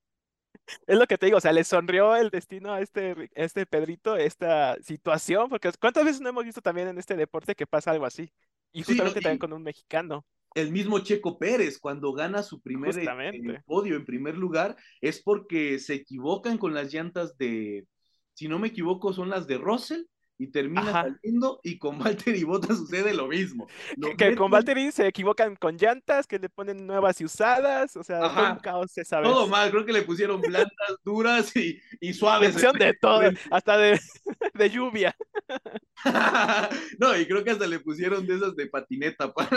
Es 0.87 0.99
lo 0.99 1.07
que 1.07 1.19
te 1.19 1.27
digo, 1.27 1.39
o 1.39 1.41
sea, 1.41 1.53
le 1.53 1.65
sonrió 1.65 2.17
el 2.17 2.31
destino 2.31 2.73
a 2.73 2.81
este, 2.81 3.31
este 3.35 3.67
Pedrito, 3.67 4.17
esta 4.17 4.77
situación, 4.83 5.49
porque 5.49 5.71
¿cuántas 5.81 6.05
veces 6.05 6.21
no 6.21 6.29
hemos 6.29 6.45
visto 6.45 6.61
también 6.63 6.89
en 6.89 6.99
este 6.99 7.17
deporte 7.17 7.55
que 7.55 7.67
pasa 7.67 7.91
algo 7.91 8.07
así? 8.07 8.33
Y 8.73 8.83
Sí, 8.83 9.03
no, 9.03 9.13
justamente 9.13 9.21
y- 9.21 9.23
también 9.23 9.39
con 9.39 9.53
un 9.53 9.63
mexicano. 9.63 10.27
el 10.55 10.73
mismo 10.73 10.99
Checo 11.01 11.39
Pérez, 11.39 11.79
cuando 11.79 12.13
gana 12.13 12.43
su 12.43 12.61
primer 12.61 12.95
Justamente. 12.97 13.53
eh, 13.55 13.63
podio 13.65 13.97
en 13.97 14.05
primer 14.05 14.37
lugar, 14.37 14.77
es 15.01 15.23
porque 15.23 15.79
se 15.79 15.95
equivocan 15.95 16.59
con 16.59 16.75
las 16.75 16.93
llantas 16.93 17.37
de, 17.39 17.87
si 18.35 18.49
no 18.49 18.59
me 18.59 18.69
equivoco, 18.69 19.13
son 19.13 19.31
las 19.31 19.47
de 19.47 19.59
Russell 19.59 20.03
y 20.43 20.47
termina 20.47 20.81
Ajá. 20.81 21.03
saliendo 21.03 21.61
y 21.63 21.77
con 21.79 21.99
Valtteri 22.35 22.45
Bottas 22.45 22.79
sucede 22.79 23.13
lo 23.13 23.27
mismo. 23.29 23.69
Lo 23.99 24.17
Que, 24.17 24.35
con 24.35 24.51
Valtteri 24.51 24.91
se 24.91 25.07
equivocan 25.07 25.55
con 25.55 25.77
llantas, 25.77 26.27
que 26.27 26.39
le 26.39 26.49
ponen 26.49 26.87
nuevas 26.87 27.21
y 27.21 27.27
usadas, 27.27 27.95
o 27.97 28.03
sea, 28.03 28.31
fue 28.31 28.51
un 28.53 28.59
caos 28.59 28.97
esa 28.97 29.21
vez. 29.21 29.29
Todo 29.29 29.47
mal, 29.49 29.71
creo 29.71 29.85
que 29.85 29.93
le 29.93 30.01
pusieron 30.03 30.41
blandas, 30.41 30.71
duras 31.05 31.55
y, 31.57 31.79
y 32.01 32.15
suaves. 32.15 32.55
de 32.57 32.95
todo, 33.01 33.21
hasta 33.51 33.77
de, 33.77 34.01
de 34.55 34.71
lluvia. 34.71 35.15
no, 36.99 37.17
y 37.19 37.27
creo 37.27 37.45
que 37.45 37.51
hasta 37.51 37.67
le 37.67 37.81
pusieron 37.81 38.27
de 38.27 38.37
esas 38.37 38.57
de 38.57 38.67
patineta. 38.67 39.33
pa- 39.35 39.49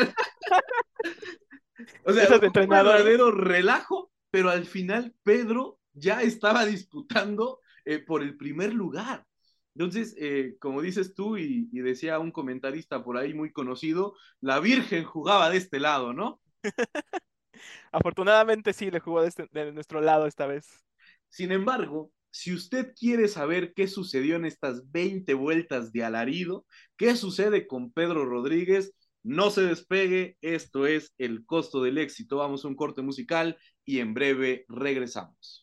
o 2.05 2.11
sea, 2.13 2.23
Esas 2.23 2.41
de 2.41 2.47
un 2.47 2.53
verdadero 2.53 3.31
relajo, 3.31 4.11
pero 4.31 4.49
al 4.49 4.65
final 4.65 5.13
Pedro 5.23 5.79
ya 5.93 6.21
estaba 6.21 6.65
disputando 6.65 7.59
eh, 7.85 7.99
por 7.99 8.21
el 8.21 8.35
primer 8.35 8.73
lugar. 8.73 9.25
Entonces, 9.75 10.15
eh, 10.19 10.55
como 10.59 10.81
dices 10.81 11.13
tú, 11.15 11.37
y, 11.37 11.69
y 11.71 11.79
decía 11.81 12.19
un 12.19 12.31
comentarista 12.31 13.03
por 13.03 13.17
ahí 13.17 13.33
muy 13.33 13.51
conocido, 13.51 14.15
la 14.41 14.59
Virgen 14.59 15.03
jugaba 15.05 15.49
de 15.49 15.57
este 15.57 15.79
lado, 15.79 16.13
¿no? 16.13 16.41
Afortunadamente 17.91 18.73
sí 18.73 18.91
le 18.91 18.99
jugó 18.99 19.21
de, 19.21 19.29
este- 19.29 19.47
de 19.51 19.71
nuestro 19.71 20.01
lado 20.01 20.27
esta 20.27 20.47
vez. 20.47 20.83
Sin 21.29 21.51
embargo, 21.51 22.11
si 22.31 22.53
usted 22.53 22.93
quiere 22.95 23.27
saber 23.27 23.73
qué 23.73 23.87
sucedió 23.87 24.35
en 24.35 24.45
estas 24.45 24.91
20 24.91 25.33
vueltas 25.33 25.91
de 25.91 26.03
alarido, 26.03 26.65
qué 26.97 27.15
sucede 27.15 27.67
con 27.67 27.91
Pedro 27.91 28.25
Rodríguez, 28.25 28.93
no 29.23 29.49
se 29.51 29.61
despegue, 29.61 30.37
esto 30.41 30.85
es 30.87 31.13
el 31.17 31.45
costo 31.45 31.81
del 31.83 31.97
éxito. 31.97 32.37
Vamos 32.37 32.65
a 32.65 32.67
un 32.67 32.75
corte 32.75 33.01
musical 33.01 33.57
y 33.85 33.99
en 33.99 34.13
breve 34.13 34.65
regresamos. 34.67 35.62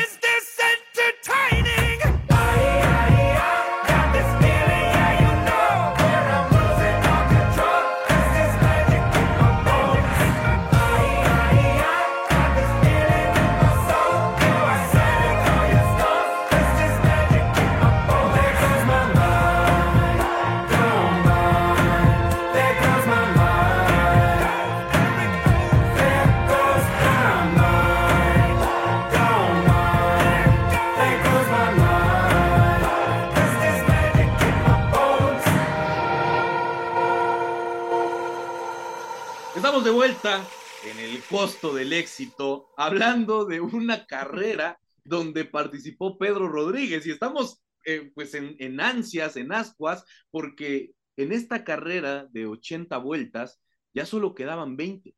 Costo 41.31 41.73
del 41.73 41.93
éxito, 41.93 42.67
hablando 42.75 43.45
de 43.45 43.61
una 43.61 44.05
carrera 44.05 44.77
donde 45.05 45.45
participó 45.45 46.17
Pedro 46.17 46.49
Rodríguez 46.49 47.07
y 47.07 47.11
estamos 47.11 47.63
eh, 47.85 48.11
pues 48.13 48.33
en, 48.35 48.81
ansias, 48.81 49.37
en 49.37 49.53
ascuas, 49.53 50.03
porque 50.29 50.91
en 51.15 51.31
esta 51.31 51.63
carrera 51.63 52.27
de 52.31 52.47
80 52.47 52.97
vueltas 52.97 53.61
ya 53.93 54.05
solo 54.05 54.35
quedaban 54.35 54.75
20 54.75 55.15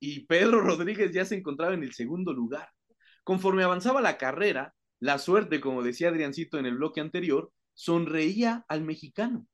y 0.00 0.20
Pedro 0.20 0.60
Rodríguez 0.62 1.12
ya 1.12 1.26
se 1.26 1.36
encontraba 1.36 1.74
en 1.74 1.82
el 1.82 1.92
segundo 1.92 2.32
lugar. 2.32 2.70
Conforme 3.22 3.64
avanzaba 3.64 4.00
la 4.00 4.16
carrera, 4.16 4.74
la 4.98 5.18
suerte, 5.18 5.60
como 5.60 5.82
decía 5.82 6.08
Adriancito 6.08 6.58
en 6.58 6.64
el 6.64 6.76
bloque 6.76 7.02
anterior, 7.02 7.52
sonreía 7.74 8.64
al 8.66 8.82
mexicano. 8.82 9.46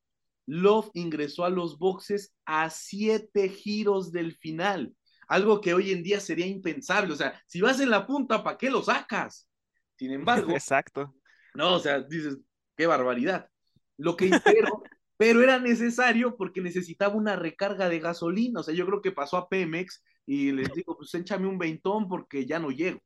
Love 0.47 0.91
ingresó 0.95 1.45
a 1.45 1.51
los 1.51 1.79
boxes 1.79 2.33
a 2.45 2.71
siete 2.71 3.49
giros 3.49 4.13
del 4.13 4.37
final, 4.37 4.95
algo 5.31 5.61
que 5.61 5.73
hoy 5.73 5.93
en 5.93 6.03
día 6.03 6.19
sería 6.19 6.47
impensable. 6.47 7.13
O 7.13 7.17
sea, 7.17 7.41
si 7.47 7.61
vas 7.61 7.81
en 7.81 7.89
la 7.89 8.05
punta, 8.05 8.43
¿para 8.43 8.59
qué 8.59 8.69
lo 8.69 8.83
sacas? 8.83 9.49
Sin 9.97 10.13
embargo, 10.13 10.51
Exacto. 10.53 11.15
no, 11.55 11.75
o 11.75 11.79
sea, 11.79 12.01
dices, 12.01 12.37
qué 12.77 12.87
barbaridad. 12.87 13.49
Lo 13.97 14.17
que 14.17 14.29
pero, 14.45 14.83
pero 15.17 15.43
era 15.43 15.61
necesario 15.61 16.37
porque 16.37 16.61
necesitaba 16.61 17.15
una 17.15 17.37
recarga 17.37 17.89
de 17.89 18.01
gasolina. 18.01 18.61
O 18.61 18.63
sea, 18.65 18.75
yo 18.75 18.85
creo 18.87 19.01
que 19.01 19.13
pasó 19.13 19.37
a 19.37 19.49
Pemex 19.49 20.03
y 20.27 20.51
les 20.51 20.73
digo, 20.75 20.97
pues 20.97 21.15
échame 21.15 21.47
un 21.47 21.59
veintón 21.59 22.09
porque 22.09 22.45
ya 22.45 22.59
no 22.59 22.71
llego. 22.73 23.01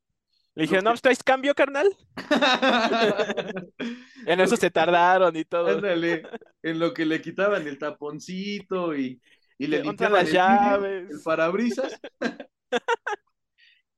Le 0.55 0.63
dije, 0.63 0.81
no, 0.81 0.93
¿traes 0.95 1.21
cambio, 1.21 1.53
carnal? 1.53 1.87
En 4.25 4.39
eso 4.39 4.55
se 4.57 4.71
tardaron 4.71 5.35
y 5.35 5.45
todo. 5.45 5.67
Ándale, 5.67 6.23
en 6.63 6.79
lo 6.79 6.93
que 6.95 7.05
le 7.05 7.21
quitaban 7.21 7.67
el 7.67 7.77
taponcito 7.77 8.95
y, 8.95 9.21
y 9.57 9.67
le 9.67 9.77
¿Dónde 9.77 9.91
están 9.91 10.11
limpiaban 10.11 10.13
las 10.13 10.23
el 10.23 10.31
vidrio, 10.31 11.01
llaves? 11.01 11.11
el 11.11 11.23
parabrisas. 11.23 12.01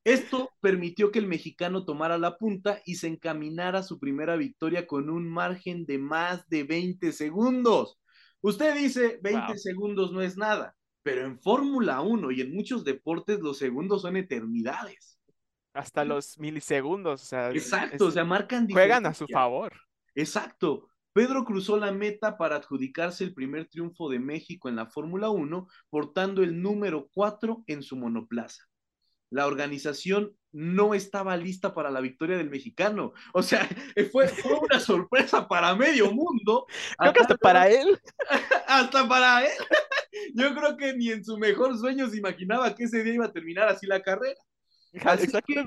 Esto 0.03 0.51
permitió 0.61 1.11
que 1.11 1.19
el 1.19 1.27
mexicano 1.27 1.83
tomara 1.83 2.17
la 2.17 2.37
punta 2.37 2.81
y 2.85 2.95
se 2.95 3.07
encaminara 3.07 3.79
a 3.79 3.83
su 3.83 3.99
primera 3.99 4.37
victoria 4.37 4.87
con 4.87 5.09
un 5.09 5.27
margen 5.27 5.85
de 5.85 5.97
más 5.97 6.47
de 6.47 6.63
20 6.63 7.11
segundos. 7.11 7.99
Usted 8.41 8.73
dice 8.75 9.19
20 9.21 9.47
Wow. 9.47 9.57
segundos 9.57 10.11
no 10.13 10.21
es 10.21 10.37
nada, 10.37 10.75
pero 11.03 11.25
en 11.25 11.37
Fórmula 11.41 11.99
1 12.01 12.31
y 12.31 12.39
en 12.41 12.53
muchos 12.55 12.85
deportes 12.85 13.39
los 13.41 13.57
segundos 13.57 14.03
son 14.03 14.15
eternidades. 14.15 15.19
Hasta 15.73 16.05
los 16.05 16.39
milisegundos. 16.39 17.21
O 17.23 17.25
sea, 17.25 17.49
Exacto, 17.51 17.95
es- 17.95 18.01
o 18.01 18.11
sea, 18.11 18.23
marcan 18.23 18.67
juegan 18.69 19.05
a 19.07 19.13
su 19.13 19.27
favor. 19.27 19.73
Exacto. 20.15 20.89
Pedro 21.17 21.43
cruzó 21.45 21.77
la 21.77 21.91
meta 21.91 22.37
para 22.37 22.57
adjudicarse 22.57 23.23
el 23.23 23.33
primer 23.33 23.65
triunfo 23.67 24.07
de 24.07 24.19
México 24.19 24.69
en 24.69 24.75
la 24.75 24.85
Fórmula 24.85 25.31
1, 25.31 25.67
portando 25.89 26.43
el 26.43 26.61
número 26.61 27.09
4 27.11 27.63
en 27.65 27.81
su 27.81 27.95
monoplaza. 27.95 28.65
La 29.31 29.47
organización 29.47 30.37
no 30.51 30.93
estaba 30.93 31.35
lista 31.35 31.73
para 31.73 31.89
la 31.89 32.01
victoria 32.01 32.37
del 32.37 32.51
mexicano. 32.51 33.13
O 33.33 33.41
sea, 33.41 33.67
fue, 34.11 34.27
fue 34.27 34.59
una 34.59 34.79
sorpresa 34.79 35.47
para 35.47 35.75
medio 35.75 36.11
mundo. 36.11 36.67
Creo 36.99 37.13
que 37.13 37.19
hasta 37.21 37.33
Hasta- 37.33 37.37
para 37.37 37.67
él. 37.67 37.99
hasta 38.67 39.09
para 39.09 39.43
él. 39.43 39.51
Yo 40.35 40.53
creo 40.53 40.77
que 40.77 40.93
ni 40.93 41.09
en 41.09 41.25
su 41.25 41.39
mejor 41.39 41.75
sueño 41.79 42.07
se 42.11 42.17
imaginaba 42.17 42.75
que 42.75 42.83
ese 42.83 43.03
día 43.03 43.15
iba 43.15 43.25
a 43.25 43.33
terminar 43.33 43.67
así 43.69 43.87
la 43.87 44.03
carrera. 44.03 44.39
Así 45.05 45.27
que-. 45.45 45.65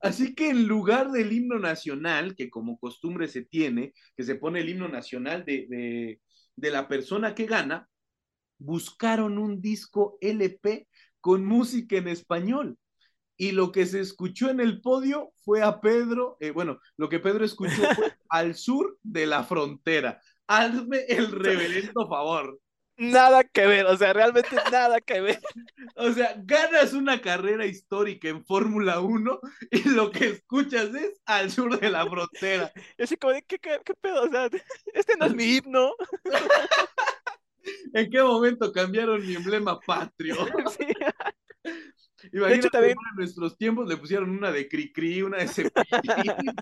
Así 0.00 0.34
que 0.34 0.50
en 0.50 0.66
lugar 0.66 1.10
del 1.10 1.32
himno 1.32 1.58
nacional, 1.58 2.34
que 2.36 2.50
como 2.50 2.78
costumbre 2.78 3.28
se 3.28 3.44
tiene, 3.44 3.92
que 4.16 4.22
se 4.24 4.34
pone 4.36 4.60
el 4.60 4.68
himno 4.68 4.88
nacional 4.88 5.44
de, 5.44 5.66
de, 5.68 6.20
de 6.56 6.70
la 6.70 6.88
persona 6.88 7.34
que 7.34 7.46
gana, 7.46 7.88
buscaron 8.58 9.38
un 9.38 9.60
disco 9.60 10.16
LP 10.20 10.88
con 11.20 11.44
música 11.44 11.96
en 11.96 12.08
español. 12.08 12.78
Y 13.36 13.52
lo 13.52 13.72
que 13.72 13.84
se 13.86 14.00
escuchó 14.00 14.48
en 14.48 14.60
el 14.60 14.80
podio 14.80 15.32
fue 15.44 15.62
a 15.62 15.80
Pedro, 15.80 16.36
eh, 16.40 16.50
bueno, 16.50 16.78
lo 16.96 17.08
que 17.08 17.18
Pedro 17.18 17.44
escuchó 17.44 17.82
fue 17.94 18.12
al 18.28 18.54
sur 18.54 18.98
de 19.02 19.26
la 19.26 19.42
frontera. 19.42 20.20
Hazme 20.46 21.04
el 21.08 21.32
reverendo 21.32 22.08
favor. 22.08 22.60
Nada 22.96 23.42
que 23.42 23.66
ver, 23.66 23.86
o 23.86 23.96
sea, 23.96 24.12
realmente 24.12 24.54
nada 24.70 25.00
que 25.00 25.20
ver. 25.20 25.40
O 25.96 26.12
sea, 26.12 26.34
ganas 26.44 26.92
una 26.92 27.20
carrera 27.20 27.66
histórica 27.66 28.28
en 28.28 28.44
Fórmula 28.44 29.00
1 29.00 29.40
y 29.70 29.88
lo 29.90 30.10
que 30.10 30.26
escuchas 30.28 30.94
es 30.94 31.20
al 31.24 31.50
sur 31.50 31.78
de 31.78 31.90
la 31.90 32.06
frontera. 32.06 32.72
Yo 32.98 33.04
así 33.04 33.16
como 33.16 33.32
de, 33.32 33.42
¿qué, 33.42 33.58
qué, 33.58 33.80
qué 33.84 33.94
pedo? 33.94 34.22
O 34.24 34.28
sea, 34.30 34.48
este 34.94 35.16
no 35.16 35.26
es 35.26 35.34
mi 35.34 35.44
himno. 35.56 35.92
¿En 37.92 38.10
qué 38.10 38.22
momento 38.22 38.72
cambiaron 38.72 39.26
mi 39.26 39.34
emblema 39.34 39.78
patrio? 39.80 40.36
Sí. 40.76 40.86
Imagínate 42.32 42.70
también- 42.70 42.96
en 43.10 43.16
nuestros 43.16 43.56
tiempos 43.56 43.88
le 43.88 43.96
pusieron 43.96 44.30
una 44.30 44.50
de 44.50 44.68
Cricri, 44.68 45.22
una 45.22 45.38
de 45.38 45.48
Cepillín. 45.48 46.54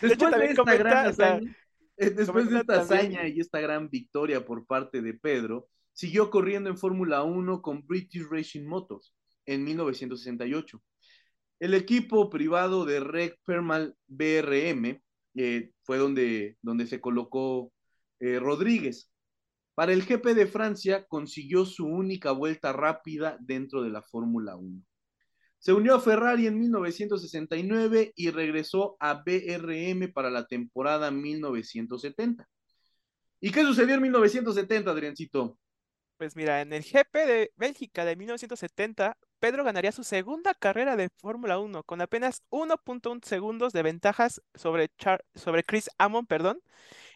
De 0.00 0.12
hecho, 0.14 0.28
también 0.30 0.52
esta 0.52 0.74
gran 0.76 1.04
comenta, 1.04 1.08
o 1.08 1.12
sea, 1.12 1.34
hazaña- 1.34 1.50
eh, 1.50 1.54
después 2.16 2.50
de 2.50 2.60
esta 2.60 2.80
hazaña 2.80 3.26
y 3.28 3.40
esta 3.40 3.60
gran 3.60 3.88
victoria 3.88 4.44
por 4.44 4.66
parte 4.66 5.02
de 5.02 5.14
Pedro, 5.14 5.68
siguió 5.92 6.30
corriendo 6.30 6.70
en 6.70 6.78
Fórmula 6.78 7.22
1 7.22 7.62
con 7.62 7.86
British 7.86 8.26
Racing 8.30 8.64
Motors 8.64 9.14
en 9.46 9.64
1968. 9.64 10.82
El 11.60 11.74
equipo 11.74 12.28
privado 12.28 12.84
de 12.84 13.00
Reg 13.00 13.38
Permal 13.44 13.94
BRM 14.08 15.00
eh, 15.34 15.72
fue 15.82 15.98
donde, 15.98 16.56
donde 16.60 16.86
se 16.86 17.00
colocó 17.00 17.72
eh, 18.20 18.38
Rodríguez. 18.38 19.10
Para 19.74 19.92
el 19.92 20.04
GP 20.04 20.34
de 20.34 20.46
Francia 20.46 21.06
consiguió 21.06 21.64
su 21.64 21.86
única 21.86 22.32
vuelta 22.32 22.72
rápida 22.72 23.38
dentro 23.40 23.82
de 23.82 23.90
la 23.90 24.02
Fórmula 24.02 24.56
1. 24.56 24.82
Se 25.62 25.72
unió 25.72 25.94
a 25.94 26.00
Ferrari 26.00 26.48
en 26.48 26.58
1969 26.58 28.14
y 28.16 28.30
regresó 28.30 28.96
a 28.98 29.22
BRM 29.22 30.12
para 30.12 30.28
la 30.28 30.48
temporada 30.48 31.12
1970. 31.12 32.48
¿Y 33.38 33.52
qué 33.52 33.62
sucedió 33.62 33.94
en 33.94 34.02
1970, 34.02 34.90
Adriancito? 34.90 35.56
Pues 36.16 36.34
mira, 36.34 36.62
en 36.62 36.72
el 36.72 36.82
GP 36.82 37.14
de 37.14 37.52
Bélgica 37.54 38.04
de 38.04 38.16
1970, 38.16 39.16
Pedro 39.38 39.62
ganaría 39.62 39.92
su 39.92 40.02
segunda 40.02 40.52
carrera 40.52 40.96
de 40.96 41.10
Fórmula 41.10 41.60
1 41.60 41.84
con 41.84 42.00
apenas 42.00 42.42
1.1 42.50 43.24
segundos 43.24 43.72
de 43.72 43.84
ventajas 43.84 44.42
sobre, 44.56 44.90
Chris 45.64 45.90
Amon, 45.96 46.26
perdón, 46.26 46.60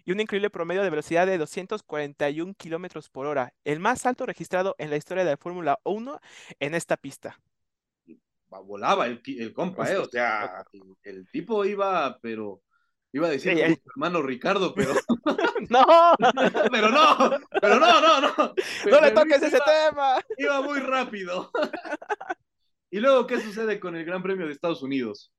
y 0.04 0.12
un 0.12 0.20
increíble 0.20 0.50
promedio 0.50 0.84
de 0.84 0.90
velocidad 0.90 1.26
de 1.26 1.38
241 1.38 2.54
kilómetros 2.54 3.10
por 3.10 3.26
hora, 3.26 3.54
el 3.64 3.80
más 3.80 4.06
alto 4.06 4.24
registrado 4.24 4.76
en 4.78 4.90
la 4.90 4.96
historia 4.96 5.24
de 5.24 5.32
la 5.32 5.36
Fórmula 5.36 5.80
1 5.82 6.20
en 6.60 6.76
esta 6.76 6.96
pista. 6.96 7.40
Volaba 8.48 9.06
el, 9.06 9.20
el 9.26 9.52
compa, 9.52 9.90
¿eh? 9.90 9.98
O 9.98 10.06
sea, 10.06 10.64
el, 10.72 10.82
el, 11.02 11.28
tipo 11.30 11.64
iba, 11.64 12.18
pero 12.20 12.62
iba 13.12 13.28
a 13.28 13.30
decir 13.30 13.54
Sí, 13.54 13.60
el- 13.60 13.74
su 13.74 13.90
hermano 13.90 14.22
Ricardo, 14.22 14.74
pero, 14.74 14.94
¡No! 15.70 15.84
pero 16.70 16.88
no, 16.90 17.30
pero 17.60 17.80
no, 17.80 18.00
no, 18.00 18.20
no. 18.20 18.54
¡No 18.90 19.00
le 19.00 19.10
toques 19.10 19.42
ese 19.42 19.58
tema! 19.64 20.18
Iba 20.38 20.60
muy 20.62 20.80
rápido. 20.80 21.50
y 22.90 23.00
luego, 23.00 23.26
¿qué 23.26 23.40
sucede 23.40 23.80
con 23.80 23.96
el 23.96 24.04
Gran 24.04 24.22
Premio 24.22 24.46
de 24.46 24.52
Estados 24.52 24.82
Unidos? 24.82 25.32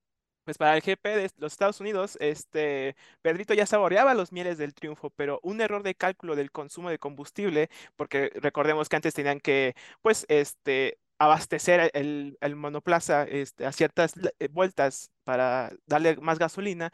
pues 0.47 0.57
para 0.57 0.77
el 0.77 0.81
GP 0.81 1.03
de 1.09 1.29
los 1.39 1.51
Estados 1.51 1.81
Unidos, 1.81 2.17
este 2.21 2.95
Pedrito 3.21 3.53
ya 3.53 3.65
saboreaba 3.65 4.13
los 4.13 4.31
mieles 4.31 4.57
del 4.57 4.73
triunfo, 4.73 5.09
pero 5.09 5.41
un 5.43 5.59
error 5.59 5.83
de 5.83 5.93
cálculo 5.93 6.37
del 6.37 6.51
consumo 6.53 6.89
de 6.89 6.99
combustible, 6.99 7.69
porque 7.97 8.31
recordemos 8.33 8.87
que 8.87 8.95
antes 8.95 9.13
tenían 9.13 9.41
que, 9.41 9.75
pues, 10.01 10.25
este, 10.29 10.99
abastecer 11.19 11.91
el, 11.93 12.37
el 12.41 12.55
monoplaza 12.55 13.23
este, 13.23 13.65
a 13.65 13.71
ciertas 13.71 14.13
eh, 14.39 14.47
vueltas 14.49 15.11
para 15.23 15.71
darle 15.85 16.17
más 16.17 16.39
gasolina. 16.39 16.91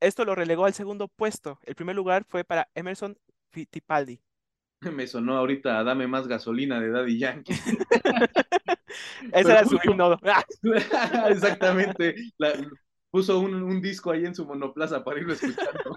Esto 0.00 0.24
lo 0.24 0.34
relegó 0.34 0.64
al 0.64 0.74
segundo 0.74 1.08
puesto. 1.08 1.58
El 1.62 1.74
primer 1.74 1.96
lugar 1.96 2.24
fue 2.28 2.44
para 2.44 2.68
Emerson 2.74 3.16
Fittipaldi. 3.50 4.20
Me 4.92 5.06
sonó 5.06 5.36
ahorita 5.36 5.82
Dame 5.84 6.06
más 6.06 6.26
gasolina 6.26 6.80
de 6.80 6.90
Daddy 6.90 7.18
Yankee. 7.18 7.52
Ese 9.32 9.50
era 9.50 9.64
su 9.64 9.78
himno. 9.84 10.18
Exactamente. 11.28 12.14
puso 13.10 13.38
un, 13.38 13.80
disco 13.80 14.10
ahí 14.10 14.26
en 14.26 14.34
su 14.34 14.44
monoplaza 14.44 15.02
para 15.02 15.20
irlo 15.20 15.32
escuchando. 15.32 15.96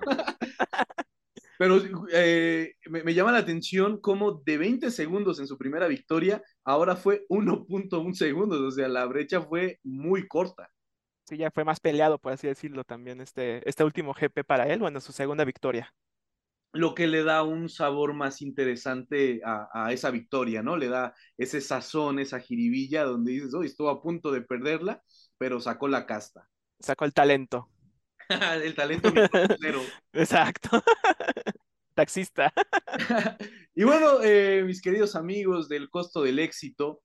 Pero 1.58 1.82
eh, 2.12 2.74
me, 2.90 3.14
llama 3.14 3.32
la 3.32 3.40
atención 3.40 4.00
cómo 4.00 4.42
de 4.46 4.58
20 4.58 4.92
segundos 4.92 5.40
en 5.40 5.48
su 5.48 5.58
primera 5.58 5.88
victoria, 5.88 6.42
ahora 6.64 6.96
fue 6.96 7.26
1.1 7.30 8.14
segundos. 8.14 8.60
O 8.62 8.72
sea, 8.72 8.88
la 8.88 9.06
brecha 9.06 9.42
fue 9.42 9.80
muy 9.84 10.28
corta. 10.28 10.70
Sí, 11.28 11.38
ya 11.38 11.50
fue 11.52 11.64
más 11.64 11.80
peleado, 11.80 12.20
por 12.20 12.34
así 12.34 12.48
decirlo, 12.48 12.84
también 12.84 13.20
este, 13.20 13.68
este 13.68 13.84
último 13.84 14.14
GP 14.14 14.44
para 14.46 14.68
él, 14.72 14.80
bueno, 14.80 15.02
su 15.02 15.12
segunda 15.12 15.44
victoria 15.44 15.92
lo 16.76 16.94
que 16.94 17.08
le 17.08 17.24
da 17.24 17.42
un 17.44 17.70
sabor 17.70 18.14
más 18.14 18.42
interesante 18.42 19.42
a, 19.46 19.92
esa 19.92 20.12
victoria, 20.12 20.62
¿no? 20.62 20.76
Le 20.76 20.90
da 20.90 21.16
ese 21.38 21.62
sazón, 21.62 22.20
esa 22.20 22.40
jiribilla 22.40 23.06
donde 23.06 23.32
dices, 23.32 23.54
hoy 23.54 23.68
estuvo 23.68 23.90
a 23.90 24.02
punto 24.02 24.30
de 24.32 24.42
perderla, 24.42 25.02
pero 25.38 25.62
sacó 25.62 25.88
la 25.88 26.06
casta. 26.06 26.50
Sacó 26.80 27.06
el 27.06 27.14
talento. 27.14 27.70
el 28.62 28.76
talento 28.76 29.10
cero. 29.60 29.82
Exacto. 30.14 30.70
Taxista. 31.96 32.54
y 33.76 33.84
bueno, 33.84 34.22
eh, 34.24 34.64
mis 34.66 34.82
queridos 34.82 35.16
amigos 35.16 35.68
del 35.68 35.90
costo 35.90 36.22
del 36.22 36.40
éxito, 36.40 37.02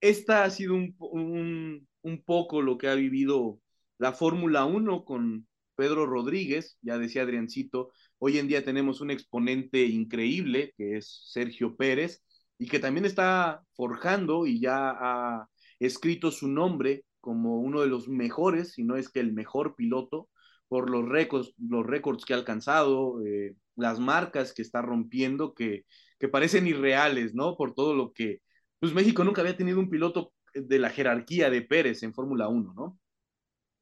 esta 0.00 0.44
ha 0.44 0.50
sido 0.50 0.74
un, 0.74 1.86
un 2.02 2.22
poco 2.24 2.62
lo 2.62 2.78
que 2.78 2.88
ha 2.88 2.94
vivido 2.94 3.60
la 3.98 4.12
Fórmula 4.12 4.64
1 4.64 5.04
con 5.04 5.46
Pedro 5.76 6.06
Rodríguez, 6.06 6.76
ya 6.82 6.98
decía 6.98 7.22
Adriancito, 7.22 7.92
Hoy 8.24 8.38
en 8.38 8.46
día 8.46 8.64
tenemos 8.64 9.00
un 9.00 9.10
exponente 9.10 9.82
increíble 9.82 10.72
que 10.76 10.96
es 10.96 11.22
Sergio 11.32 11.74
Pérez 11.76 12.22
y 12.56 12.68
que 12.68 12.78
también 12.78 13.04
está 13.04 13.64
forjando 13.74 14.46
y 14.46 14.60
ya 14.60 14.90
ha 14.90 15.48
escrito 15.80 16.30
su 16.30 16.46
nombre 16.46 17.04
como 17.20 17.58
uno 17.58 17.80
de 17.80 17.88
los 17.88 18.06
mejores, 18.06 18.74
si 18.74 18.84
no 18.84 18.94
es 18.94 19.08
que 19.08 19.18
el 19.18 19.32
mejor 19.32 19.74
piloto, 19.74 20.28
por 20.72 20.88
los 20.88 21.06
récords, 21.06 21.52
los 21.58 21.84
récords 21.84 22.24
que 22.24 22.32
ha 22.32 22.36
alcanzado, 22.36 23.22
eh, 23.26 23.54
las 23.76 24.00
marcas 24.00 24.54
que 24.54 24.62
está 24.62 24.80
rompiendo, 24.80 25.52
que, 25.52 25.84
que 26.18 26.28
parecen 26.28 26.66
irreales, 26.66 27.34
¿no? 27.34 27.58
Por 27.58 27.74
todo 27.74 27.94
lo 27.94 28.10
que, 28.12 28.40
pues 28.78 28.94
México 28.94 29.22
nunca 29.22 29.42
había 29.42 29.54
tenido 29.54 29.78
un 29.80 29.90
piloto 29.90 30.32
de 30.54 30.78
la 30.78 30.88
jerarquía 30.88 31.50
de 31.50 31.60
Pérez 31.60 32.02
en 32.02 32.14
Fórmula 32.14 32.48
1, 32.48 32.72
¿no? 32.72 32.98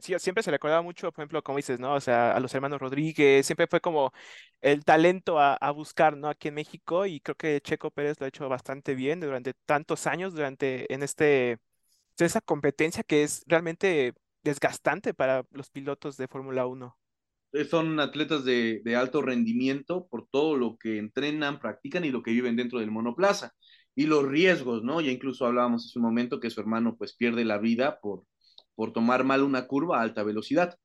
sí, 0.00 0.16
siempre 0.18 0.42
se 0.42 0.50
le 0.50 0.57
acordaba 0.57 0.83
mucho, 0.83 1.12
por 1.12 1.22
ejemplo, 1.22 1.44
como 1.44 1.59
dices, 1.59 1.79
¿no? 1.79 1.94
O 1.94 2.00
sea, 2.00 2.33
a 2.33 2.40
los 2.40 2.53
hermanos 2.57 2.81
Rodríguez, 2.81 3.46
siempre 3.46 3.68
fue 3.68 3.81
como 3.81 4.12
el 4.61 4.85
talento 4.85 5.38
a, 5.38 5.70
buscar, 5.70 6.16
¿no? 6.16 6.29
Aquí 6.29 6.48
en 6.48 6.55
México, 6.55 7.07
y 7.07 7.20
creo 7.20 7.37
que 7.37 7.61
Checo 7.61 7.92
Pérez 7.92 8.18
lo 8.18 8.26
ha 8.26 8.29
hecho 8.31 8.48
bastante 8.48 8.96
bien 8.96 9.20
durante 9.20 9.55
tantos 9.64 10.09
años, 10.09 10.35
durante, 10.35 10.92
en 10.92 11.05
este, 11.05 11.59
esa 12.18 12.40
competencia 12.40 13.05
que 13.05 13.22
es 13.22 13.44
realmente 13.46 14.14
desgastante 14.42 15.14
para 15.14 15.44
los 15.50 15.70
pilotos 15.70 16.16
de 16.16 16.29
Fórmula 16.29 16.66
1. 16.66 16.96
Eh, 17.53 17.64
son 17.64 17.98
atletas 17.98 18.44
de, 18.44 18.83
alto 18.96 19.22
rendimiento 19.22 20.07
por 20.09 20.29
todo 20.29 20.57
lo 20.57 20.76
que 20.79 20.98
entrenan, 20.98 21.59
practican 21.59 22.05
y 22.05 22.11
lo 22.11 22.22
que 22.22 22.31
viven 22.31 22.57
dentro 22.57 22.79
del 22.79 22.90
monoplaza. 22.90 23.53
Y 23.94 24.07
los 24.07 24.24
riesgos, 24.24 24.85
¿no? 24.85 25.00
Ya 25.00 25.11
incluso 25.11 25.46
hablábamos 25.46 25.87
hace 25.87 25.98
un 25.98 26.05
momento 26.05 26.38
que 26.38 26.50
su 26.50 26.61
hermano 26.61 26.96
pues 26.96 27.16
pierde 27.16 27.44
la 27.44 27.59
vida 27.59 27.98
por, 28.00 28.24
por 28.74 28.92
tomar 28.92 29.24
mal 29.24 29.42
una 29.42 29.66
curva 29.66 29.98
a 29.98 30.03
alta 30.03 30.22
velocidad. 30.22 30.76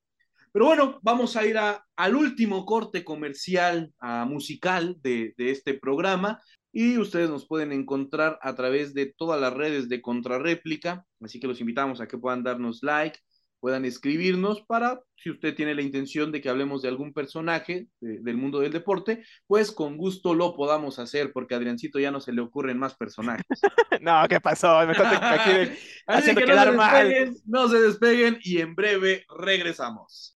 Pero 0.52 0.66
bueno, 0.66 0.98
vamos 1.02 1.36
a 1.36 1.46
ir 1.46 1.56
al 1.58 2.16
último 2.16 2.64
corte 2.64 3.04
comercial 3.04 3.92
musical 4.26 4.96
de, 5.02 5.34
de, 5.36 5.50
este 5.50 5.74
programa 5.74 6.40
y 6.72 6.98
ustedes 6.98 7.28
nos 7.28 7.46
pueden 7.46 7.72
encontrar 7.72 8.38
a 8.42 8.54
través 8.54 8.94
de 8.94 9.12
todas 9.16 9.40
las 9.40 9.52
redes 9.52 9.88
de 9.88 10.00
Contrarréplica, 10.00 11.04
así 11.20 11.40
que 11.40 11.46
los 11.46 11.60
invitamos 11.60 12.00
a 12.00 12.08
que 12.08 12.16
puedan 12.16 12.42
darnos 12.42 12.82
like, 12.82 13.18
puedan 13.60 13.84
escribirnos 13.84 14.62
para, 14.62 15.00
si 15.16 15.30
usted 15.30 15.54
tiene 15.54 15.74
la 15.74 15.82
intención 15.82 16.32
de 16.32 16.40
que 16.40 16.48
hablemos 16.48 16.82
de 16.82 16.88
algún 16.88 17.12
personaje 17.12 17.88
del 18.00 18.36
mundo 18.36 18.60
del 18.60 18.72
deporte, 18.72 19.24
pues 19.46 19.72
con 19.72 19.96
gusto 19.96 20.34
lo 20.34 20.54
podamos 20.54 20.98
hacer, 20.98 21.32
porque 21.32 21.54
a 21.54 21.58
Adriancito 21.58 21.98
ya 21.98 22.10
no 22.10 22.20
se 22.20 22.32
le 22.32 22.42
ocurren 22.42 22.78
más 22.78 22.94
personajes. 22.94 23.44
no, 24.00 24.26
¿qué 24.28 24.40
pasó? 24.40 24.78
Me 24.86 24.92
aquí 24.92 25.72
Así 26.06 26.34
que 26.34 26.46
no 26.46 26.62
se, 26.62 26.70
despeguen, 26.70 27.36
no 27.46 27.68
se 27.68 27.80
despeguen 27.80 28.38
y 28.42 28.58
en 28.58 28.74
breve 28.74 29.24
regresamos. 29.38 30.35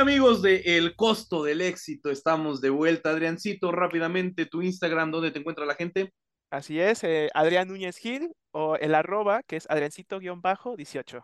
Amigos 0.00 0.42
de 0.42 0.62
El 0.78 0.96
Costo 0.96 1.44
del 1.44 1.60
Éxito, 1.60 2.10
estamos 2.10 2.60
de 2.60 2.70
vuelta. 2.70 3.10
Adriancito, 3.10 3.70
rápidamente, 3.70 4.46
tu 4.46 4.62
Instagram, 4.62 5.10
¿dónde 5.10 5.30
te 5.30 5.38
encuentra 5.40 5.66
la 5.66 5.74
gente? 5.74 6.12
Así 6.50 6.80
es, 6.80 7.04
eh, 7.04 7.28
Adrián 7.34 7.68
Núñez 7.68 7.96
Gil 7.98 8.32
o 8.50 8.76
el 8.76 8.94
arroba 8.94 9.42
que 9.46 9.56
es 9.56 9.68
Adriancito-18. 9.68 11.22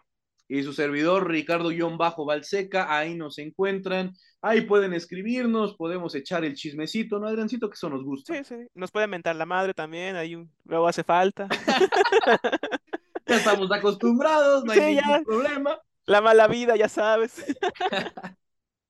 Y 0.49 0.63
su 0.63 0.73
servidor, 0.73 1.29
Ricardo-Balseca, 1.29 2.97
ahí 2.97 3.17
nos 3.17 3.39
encuentran. 3.39 4.13
Ahí 4.43 4.61
pueden 4.61 4.93
escribirnos, 4.93 5.75
podemos 5.77 6.15
echar 6.15 6.45
el 6.45 6.55
chismecito, 6.55 7.19
¿no, 7.19 7.27
Adriancito? 7.27 7.69
Que 7.69 7.75
eso 7.75 7.91
nos 7.91 8.05
gusta. 8.05 8.33
Sí, 8.37 8.45
sí, 8.45 8.55
nos 8.75 8.93
puede 8.93 9.09
mentar 9.09 9.35
la 9.35 9.47
madre 9.47 9.75
también, 9.75 10.15
ahí 10.15 10.37
un- 10.37 10.53
luego 10.65 10.87
hace 10.87 11.03
falta. 11.03 11.49
Ya 13.29 13.39
estamos 13.39 13.69
acostumbrados, 13.73 14.65
no 14.65 14.71
hay 14.71 14.79
Sí, 14.79 14.85
ningún 14.85 15.03
ya. 15.05 15.23
problema. 15.25 15.81
La 16.05 16.21
mala 16.21 16.47
vida, 16.47 16.77
ya 16.77 16.89
sabes. 16.89 17.45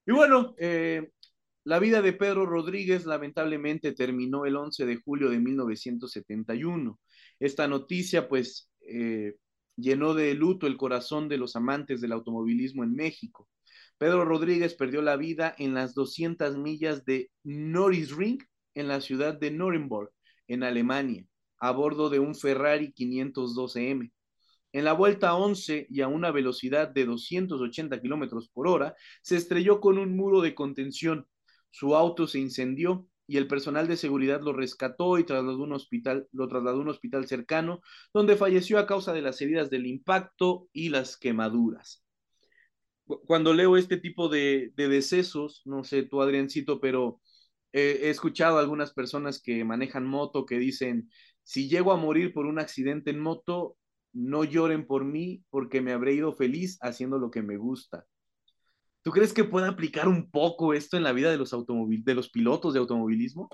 Y 0.07 0.13
bueno, 0.13 0.55
eh, 0.59 1.11
la 1.65 1.81
vida 1.81 2.01
de 2.01 2.13
Pedro 2.13 2.47
Rodríguez 2.47 3.07
lamentablemente 3.07 3.93
terminó 3.93 4.47
el 4.47 4.57
11 4.57 4.87
de 4.87 4.97
julio 4.97 5.31
de 5.31 5.41
1971. 5.41 6.99
Esta 7.41 7.67
noticia 7.67 8.29
pues 8.29 8.71
eh, 8.89 9.35
llenó 9.77 10.15
de 10.15 10.35
luto 10.35 10.69
el 10.69 10.77
corazón 10.77 11.29
de 11.29 11.39
los 11.39 11.57
amantes 11.57 12.01
del 12.01 12.13
automovilismo 12.13 12.85
en 12.85 12.95
México. 12.95 13.49
Pedro 13.99 14.25
Rodríguez 14.25 14.75
perdió 14.75 15.03
la 15.03 15.17
vida 15.17 15.55
en 15.59 15.75
las 15.75 15.95
200 15.95 16.57
millas 16.57 17.05
de 17.05 17.31
Nürburgring 17.43 18.39
en 18.75 18.89
la 18.89 19.01
ciudad 19.01 19.35
de 19.35 19.51
Nuremberg, 19.51 20.11
en 20.47 20.63
Alemania, 20.63 21.25
a 21.59 21.73
bordo 21.73 22.11
de 22.11 22.21
un 22.21 22.35
Ferrari 22.35 22.93
512M. 22.93 24.13
En 24.77 24.85
la 24.85 24.93
vuelta 24.93 25.35
11 25.35 25.87
y 25.91 26.01
a 26.03 26.09
una 26.09 26.31
velocidad 26.31 26.89
de 26.89 27.05
280 27.07 28.01
kilómetros 28.01 28.49
por 28.49 28.69
hora, 28.69 28.95
se 29.23 29.37
estrelló 29.37 29.81
con 29.81 29.99
un 29.99 30.17
muro 30.17 30.41
de 30.41 30.55
contención. 30.55 31.27
Su 31.71 31.97
auto 31.97 32.27
se 32.27 32.39
incendió 32.39 33.07
y 33.27 33.39
el 33.39 33.49
personal 33.49 33.89
de 33.89 33.97
seguridad 33.97 34.41
lo 34.43 34.53
rescató 34.53 35.19
y 35.19 35.25
trasladó 35.25 35.67
lo 35.67 36.49
trasladó 36.49 36.79
a 36.79 36.83
un 36.83 36.89
hospital 36.91 37.27
cercano, 37.27 37.81
donde 38.15 38.37
falleció 38.37 38.79
a 38.79 38.87
causa 38.87 39.13
de 39.13 39.23
las 39.23 39.41
heridas 39.41 39.71
del 39.71 39.87
impacto 39.87 40.69
y 40.73 40.91
las 40.91 41.17
quemaduras. 41.17 42.05
Cu- 43.07 43.23
Cuando 43.27 43.55
leo 43.55 43.77
este 43.77 43.97
tipo 43.99 44.29
de, 44.29 44.73
de 44.77 44.89
decesos, 44.89 45.63
no 45.65 45.85
sé 45.85 46.03
tú, 46.05 46.23
Adriancito, 46.23 46.81
pero 46.81 47.21
eh, 47.73 48.01
he 48.05 48.11
escuchado 48.11 48.59
a 48.59 48.61
algunas 48.61 48.93
personas 48.93 49.41
que 49.43 49.65
manejan 49.65 50.07
moto 50.07 50.47
que 50.47 50.59
dicen, 50.59 51.11
si 51.43 51.69
llego 51.69 51.93
a 51.93 51.97
morir 51.97 52.33
por 52.33 52.47
un 52.47 52.59
accidente 52.59 53.11
en 53.11 53.21
moto, 53.21 53.77
no 54.17 54.45
lloren 54.45 54.87
por 54.87 55.05
mí 55.05 55.45
porque 55.51 55.81
me 55.83 55.93
habré 55.93 56.15
ido 56.15 56.35
feliz 56.35 56.79
haciendo 56.83 57.19
lo 57.19 57.31
que 57.31 57.43
me 57.43 57.57
gusta. 57.59 58.07
¿Tú 59.03 59.11
crees 59.13 59.33
que 59.33 59.45
pueda 59.45 59.69
aplicar 59.69 60.09
un 60.09 60.31
poco 60.31 60.75
esto 60.75 60.97
en 60.99 61.03
la 61.05 61.13
vida 61.13 61.31
de 61.31 61.39
los 61.39 61.51
de 61.53 62.15
los 62.15 62.29
pilotos 62.31 62.75
de 62.75 62.81
automovilismo? 62.81 63.49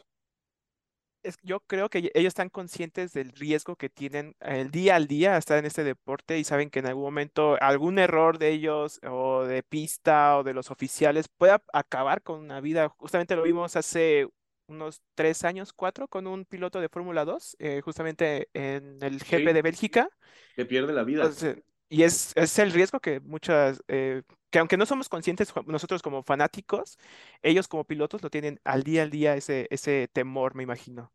Es, 1.22 1.36
yo 1.42 1.60
creo 1.60 1.88
que 1.88 1.98
ellos 2.14 2.28
están 2.30 2.48
conscientes 2.48 3.12
del 3.12 3.30
riesgo 3.32 3.76
que 3.76 3.88
tienen 3.88 4.34
el 4.40 4.72
día 4.72 4.96
al 4.96 5.06
día 5.06 5.34
a 5.36 5.38
estar 5.38 5.56
en 5.58 5.66
este 5.66 5.84
deporte 5.84 6.36
y 6.38 6.44
saben 6.44 6.68
que 6.68 6.80
en 6.80 6.86
algún 6.86 7.04
momento 7.04 7.56
algún 7.62 8.00
error 8.00 8.38
de 8.38 8.50
ellos 8.50 8.98
o 9.08 9.44
de 9.44 9.62
pista 9.62 10.36
o 10.38 10.42
de 10.42 10.52
los 10.52 10.72
oficiales 10.72 11.28
puede 11.28 11.52
a- 11.52 11.62
acabar 11.72 12.22
con 12.22 12.40
una 12.40 12.60
vida. 12.60 12.88
Justamente 12.98 13.36
lo 13.36 13.44
vimos 13.44 13.76
hace 13.76 14.26
unos 14.72 15.02
tres 15.14 15.44
años, 15.44 15.72
cuatro, 15.72 16.08
con 16.08 16.26
un 16.26 16.44
piloto 16.44 16.80
de 16.80 16.88
Fórmula 16.88 17.24
2, 17.24 17.56
eh, 17.60 17.80
justamente 17.82 18.48
en 18.54 18.98
el 19.02 19.20
GP 19.20 19.52
Sí. 19.52 19.54
de 19.54 19.62
Bélgica. 19.62 20.10
Que 20.54 20.64
pierde 20.64 20.92
la 20.94 21.04
vida. 21.04 21.24
Entonces, 21.24 21.58
y 21.88 22.02
es, 22.04 22.32
es 22.36 22.58
el 22.58 22.72
riesgo 22.72 23.00
que 23.00 23.20
muchas, 23.20 23.82
eh, 23.88 24.22
que 24.50 24.58
aunque 24.58 24.76
no 24.76 24.86
somos 24.86 25.08
conscientes 25.08 25.52
nosotros 25.66 26.02
como 26.02 26.22
fanáticos, 26.22 26.98
ellos 27.42 27.68
como 27.68 27.84
pilotos 27.84 28.22
lo 28.22 28.30
tienen 28.30 28.60
al 28.64 28.82
día 28.82 29.02
al 29.02 29.10
día 29.10 29.36
ese, 29.36 29.66
ese 29.70 30.08
temor, 30.12 30.54
me 30.54 30.62
imagino. 30.62 31.12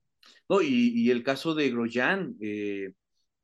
No, 0.50 0.62
y, 0.62 0.92
y 0.96 1.12
el 1.12 1.24
caso 1.24 1.54
de 1.56 1.70
Grosjean, 1.70 2.36
eh, 2.42 2.94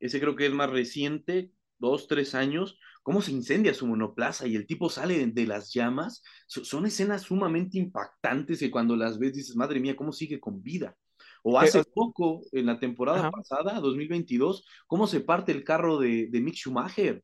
ese 0.00 0.20
creo 0.20 0.36
que 0.36 0.46
es 0.46 0.52
más 0.52 0.70
reciente, 0.70 1.50
dos, 1.78 2.06
tres 2.08 2.34
años, 2.34 2.78
cómo 3.04 3.22
se 3.22 3.32
incendia 3.32 3.74
su 3.74 3.86
monoplaza 3.86 4.48
y 4.48 4.56
el 4.56 4.66
tipo 4.66 4.90
sale 4.90 5.18
de, 5.18 5.26
de 5.28 5.46
las 5.46 5.72
llamas. 5.72 6.24
So- 6.48 6.64
son 6.64 6.86
escenas 6.86 7.22
sumamente 7.22 7.78
impactantes 7.78 8.60
que 8.60 8.72
cuando 8.72 8.96
las 8.96 9.20
ves 9.20 9.34
dices, 9.34 9.56
madre 9.56 9.80
mía, 9.80 9.96
¿cómo 9.96 10.12
sigue 10.12 10.40
con 10.40 10.62
vida? 10.64 10.96
O 11.44 11.58
hace 11.60 11.84
poco, 11.84 12.40
en 12.52 12.66
la 12.66 12.80
temporada 12.80 13.20
Ajá. 13.20 13.30
pasada, 13.30 13.80
2022, 13.80 14.66
cómo 14.88 15.06
se 15.06 15.20
parte 15.20 15.52
el 15.52 15.64
carro 15.64 15.98
de, 16.00 16.28
de 16.30 16.40
Mick 16.40 16.56
Schumacher. 16.56 17.22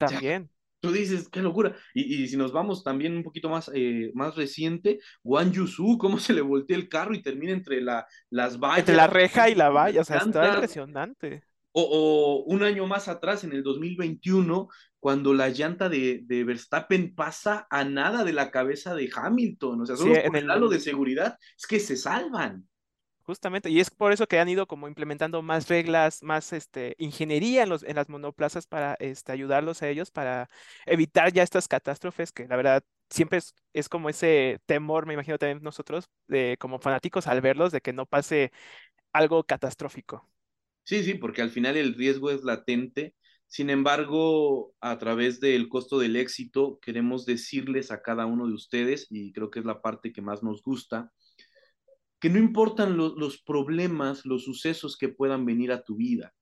O 0.00 0.08
sea, 0.08 0.20
También. 0.20 0.50
Tú 0.80 0.92
dices, 0.92 1.28
qué 1.28 1.40
locura. 1.42 1.76
Y, 1.92 2.22
y 2.22 2.28
si 2.28 2.36
nos 2.36 2.52
vamos 2.52 2.84
también 2.84 3.16
un 3.16 3.24
poquito 3.24 3.48
más, 3.48 3.70
eh, 3.74 4.12
más 4.14 4.36
reciente, 4.36 5.00
Wang 5.24 5.52
Yusu, 5.52 5.98
cómo 5.98 6.18
se 6.20 6.32
le 6.32 6.40
voltea 6.40 6.76
el 6.76 6.88
carro 6.88 7.14
y 7.14 7.22
termina 7.22 7.52
entre 7.52 7.80
la, 7.80 8.06
las 8.30 8.60
vallas. 8.60 8.80
Entre 8.80 8.94
la 8.96 9.08
reja 9.08 9.50
y 9.50 9.56
la 9.56 9.70
valla, 9.70 10.02
o 10.02 10.04
sea, 10.04 10.18
está 10.18 10.54
impresionante. 10.54 11.42
O, 11.72 11.82
o 11.82 12.44
un 12.44 12.62
año 12.62 12.86
más 12.86 13.08
atrás, 13.08 13.44
en 13.44 13.52
el 13.52 13.62
2021, 13.62 14.68
cuando 15.00 15.34
la 15.34 15.48
llanta 15.50 15.88
de, 15.88 16.20
de 16.24 16.44
Verstappen 16.44 17.14
pasa 17.14 17.66
a 17.70 17.84
nada 17.84 18.24
de 18.24 18.32
la 18.32 18.50
cabeza 18.50 18.94
de 18.94 19.10
Hamilton. 19.14 19.82
O 19.82 19.86
sea, 19.86 19.96
Sí, 19.96 20.08
solo 20.08 20.22
en 20.24 20.24
por 20.24 20.36
el 20.36 20.50
el- 20.50 20.50
halo 20.50 20.68
de 20.68 20.80
seguridad, 20.80 21.36
es 21.56 21.66
que 21.66 21.80
se 21.80 21.96
salvan. 21.96 22.68
Justamente, 23.22 23.68
y 23.68 23.78
es 23.80 23.90
por 23.90 24.12
eso 24.12 24.26
que 24.26 24.38
han 24.40 24.48
ido 24.48 24.66
como 24.66 24.88
implementando 24.88 25.42
más 25.42 25.68
reglas, 25.68 26.22
más 26.22 26.54
este, 26.54 26.94
ingeniería 26.98 27.62
en 27.64 27.68
los, 27.68 27.82
en 27.82 27.94
las 27.96 28.08
monoplazas 28.08 28.66
para 28.66 28.94
este, 29.00 29.32
ayudarlos 29.32 29.82
a 29.82 29.88
ellos 29.90 30.10
para 30.10 30.48
evitar 30.86 31.30
ya 31.34 31.42
estas 31.42 31.68
catástrofes 31.68 32.32
que 32.32 32.48
la 32.48 32.56
verdad 32.56 32.82
siempre 33.10 33.38
es, 33.38 33.54
es 33.74 33.88
como 33.90 34.08
ese 34.08 34.60
temor, 34.64 35.04
me 35.04 35.12
imagino 35.12 35.36
también 35.38 35.62
nosotros, 35.62 36.08
de, 36.26 36.56
como 36.58 36.78
fanáticos 36.78 37.26
al 37.26 37.42
verlos, 37.42 37.70
de 37.70 37.82
que 37.82 37.92
no 37.92 38.06
pase 38.06 38.50
algo 39.12 39.44
catastrófico. 39.44 40.28
Sí, 40.84 41.04
sí, 41.04 41.14
porque 41.14 41.42
al 41.42 41.50
final 41.50 41.76
el 41.76 41.94
riesgo 41.94 42.30
es 42.30 42.42
latente. 42.44 43.14
Sin 43.48 43.70
embargo, 43.70 44.74
a 44.80 44.98
través 44.98 45.40
del 45.40 45.68
costo 45.68 45.98
del 45.98 46.16
éxito, 46.16 46.78
queremos 46.82 47.24
decirles 47.24 47.90
a 47.90 48.02
cada 48.02 48.26
uno 48.26 48.46
de 48.46 48.52
ustedes, 48.52 49.06
y 49.10 49.32
creo 49.32 49.50
que 49.50 49.60
es 49.60 49.64
la 49.64 49.80
parte 49.80 50.12
que 50.12 50.22
más 50.22 50.42
nos 50.42 50.62
gusta, 50.62 51.10
que 52.20 52.28
no 52.28 52.38
importan 52.38 52.96
lo- 52.96 53.14
los 53.16 53.42
problemas, 53.42 54.26
los 54.26 54.44
sucesos 54.44 54.96
que 54.96 55.08
puedan 55.08 55.46
venir 55.46 55.72
a 55.72 55.82
tu 55.82 55.96
vida. 55.96 56.34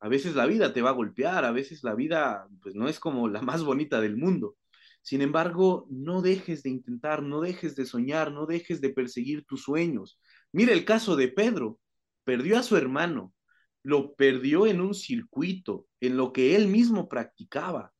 A 0.00 0.08
veces 0.08 0.34
la 0.36 0.46
vida 0.46 0.72
te 0.72 0.82
va 0.82 0.90
a 0.90 0.94
golpear, 0.94 1.44
a 1.44 1.52
veces 1.52 1.82
la 1.84 1.94
vida 1.94 2.46
pues 2.62 2.74
no 2.74 2.88
es 2.88 3.00
como 3.00 3.28
la 3.28 3.42
más 3.42 3.64
bonita 3.64 4.00
del 4.00 4.16
mundo. 4.16 4.56
Sin 5.02 5.20
embargo, 5.20 5.86
no 5.90 6.22
dejes 6.22 6.62
de 6.62 6.70
intentar, 6.70 7.22
no 7.22 7.40
dejes 7.40 7.74
de 7.76 7.86
soñar, 7.86 8.32
no 8.32 8.46
dejes 8.46 8.80
de 8.80 8.90
perseguir 8.90 9.44
tus 9.46 9.62
sueños. 9.62 10.20
Mira 10.52 10.72
el 10.72 10.84
caso 10.84 11.16
de 11.16 11.28
Pedro, 11.28 11.80
perdió 12.24 12.58
a 12.58 12.62
su 12.62 12.76
hermano, 12.76 13.32
lo 13.82 14.14
perdió 14.14 14.66
en 14.66 14.80
un 14.80 14.94
circuito, 14.94 15.86
en 16.00 16.16
lo 16.16 16.32
que 16.32 16.56
él 16.56 16.68
mismo 16.68 17.08
practicaba, 17.08 17.92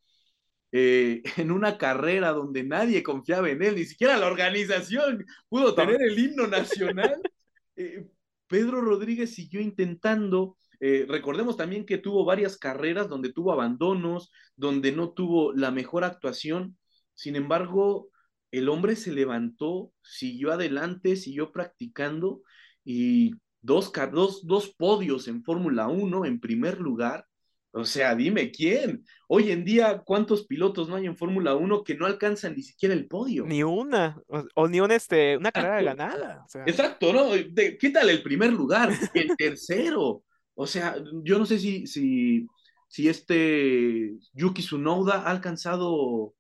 eh, 0.72 1.22
en 1.37 1.51
una 1.51 1.78
carrera 1.78 2.30
donde 2.33 2.64
nadie 2.64 3.03
confiaba 3.03 3.51
en 3.51 3.62
él, 3.62 3.76
ni 3.76 3.85
siquiera 3.85 4.16
la 4.16 4.26
organización 4.26 5.24
pudo 5.49 5.74
tener 5.74 6.01
el 6.03 6.18
himno 6.18 6.47
nacional. 6.47 7.20
Eh, 7.74 8.07
Pedro 8.49 8.83
Rodríguez 8.83 9.35
siguió 9.35 9.59
intentando. 9.62 10.59
eh, 10.78 11.07
recordemos 11.09 11.57
también 11.57 11.87
que 11.87 11.97
tuvo 11.97 12.26
varias 12.26 12.59
carreras 12.59 13.09
donde 13.09 13.33
tuvo 13.33 13.51
abandonos, 13.51 14.30
donde 14.57 14.93
no 14.93 15.12
tuvo 15.12 15.55
la 15.55 15.70
mejor 15.70 16.05
actuación. 16.05 16.76
Sin 17.14 17.35
embargo, 17.35 18.11
el 18.51 18.68
hombre 18.68 18.95
se 18.95 19.11
levantó, 19.11 19.91
siguió 20.03 20.53
adelante, 20.53 21.16
siguió 21.16 21.51
practicando 21.51 22.43
y 22.85 23.33
dos, 23.63 23.93
dos, 24.13 24.47
dos 24.47 24.69
podios 24.77 25.29
en 25.29 25.43
Fórmula 25.43 25.89
1 25.89 26.25
en 26.27 26.41
primer 26.41 26.79
lugar. 26.81 27.27
O 27.75 27.87
sea, 27.87 28.15
dime 28.15 28.51
quién. 28.51 29.03
Hoy 29.29 29.51
en 29.51 29.65
día, 29.65 30.03
¿cuántos 30.05 30.47
pilotos 30.47 30.91
no 30.91 30.97
hay 30.97 31.07
en 31.07 31.17
Fórmula 31.17 31.55
1 31.55 31.83
que 31.85 31.95
no 31.95 32.05
alcanzan 32.05 32.55
ni 32.55 32.63
siquiera 32.63 32.95
el 32.95 33.07
podio? 33.09 33.47
Ni 33.47 33.63
una, 33.63 34.21
o, 34.27 34.45
o 34.57 34.69
ni 34.69 34.81
una, 34.81 34.95
este, 34.95 35.39
una 35.39 35.51
carrera 35.51 35.81
Exacto. 35.81 35.97
ganada. 35.97 36.43
o 36.45 36.49
sea, 36.51 36.65
Exacto, 36.67 37.13
¿no? 37.15 37.31
De- 37.31 37.79
quítale 37.79 38.13
el 38.13 38.23
primer 38.23 38.53
lugar, 38.53 38.93
el 39.15 39.37
tercero. 39.39 40.23
O 40.55 40.67
sea, 40.67 40.97
yo 41.23 41.39
no 41.39 41.47
sé 41.47 41.59
si, 41.59 41.87
si, 41.87 42.47
si 42.89 43.09
este 43.09 44.17
Yuki 44.35 44.61
Tsunoda 44.61 45.23
ha 45.23 45.31
alcanzado 45.31 46.35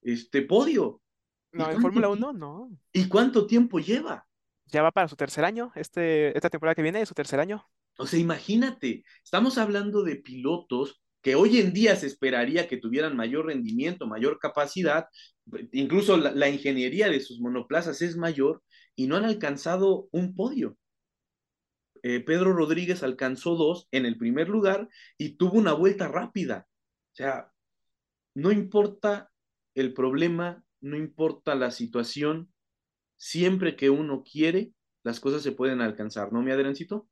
este 0.00 0.40
podio. 0.42 1.02
No, 1.52 1.70
en 1.70 1.80
Fórmula 1.82 2.08
tiempo? 2.08 2.30
1 2.30 2.38
no. 2.38 2.70
¿Y 2.90 3.06
cuánto 3.06 3.46
tiempo 3.46 3.80
lleva? 3.80 4.26
Ya 4.74 4.82
va 4.82 4.90
para 4.90 5.06
su 5.06 5.14
tercer 5.14 5.44
año. 5.44 5.70
Este, 5.76 6.36
esta 6.36 6.50
temporada 6.50 6.74
que 6.74 6.82
viene 6.82 7.00
es 7.00 7.08
su 7.08 7.14
tercer 7.14 7.38
año. 7.38 7.64
O 7.96 8.08
sea, 8.08 8.18
imagínate, 8.18 9.04
estamos 9.22 9.56
hablando 9.56 10.02
de 10.02 10.16
pilotos 10.16 11.00
que 11.22 11.36
hoy 11.36 11.60
en 11.60 11.72
día 11.72 11.94
se 11.94 12.08
esperaría 12.08 12.66
que 12.66 12.78
tuvieran 12.78 13.16
mayor 13.16 13.46
rendimiento, 13.46 14.08
mayor 14.08 14.40
capacidad, 14.40 15.06
incluso 15.70 16.16
la, 16.16 16.48
ingeniería 16.48 17.08
de 17.08 17.20
sus 17.20 17.38
monoplazas 17.38 18.02
es 18.02 18.16
mayor 18.16 18.64
y 18.96 19.06
no 19.06 19.14
han 19.16 19.24
alcanzado 19.24 20.08
un 20.10 20.34
podio. 20.34 20.76
Eh, 22.02 22.18
Pedro 22.18 22.52
Rodríguez 22.52 23.04
alcanzó 23.04 23.54
dos 23.54 23.86
en 23.92 24.06
el 24.06 24.18
primer 24.18 24.48
lugar 24.48 24.88
y 25.16 25.36
tuvo 25.36 25.56
una 25.56 25.72
vuelta 25.72 26.08
rápida. 26.08 26.66
O 27.12 27.14
sea, 27.14 27.52
no 28.34 28.50
importa 28.50 29.30
el 29.76 29.94
problema, 29.94 30.64
no 30.80 30.96
importa 30.96 31.54
la 31.54 31.70
situación, 31.70 32.52
siempre 33.24 33.74
que 33.74 33.88
uno 33.88 34.22
quiere, 34.22 34.72
las 35.02 35.18
cosas 35.18 35.42
se 35.42 35.52
pueden 35.52 35.80
alcanzar, 35.80 36.30
¿no, 36.30 36.42
mi 36.42 36.50
Adriancito? 36.50 37.08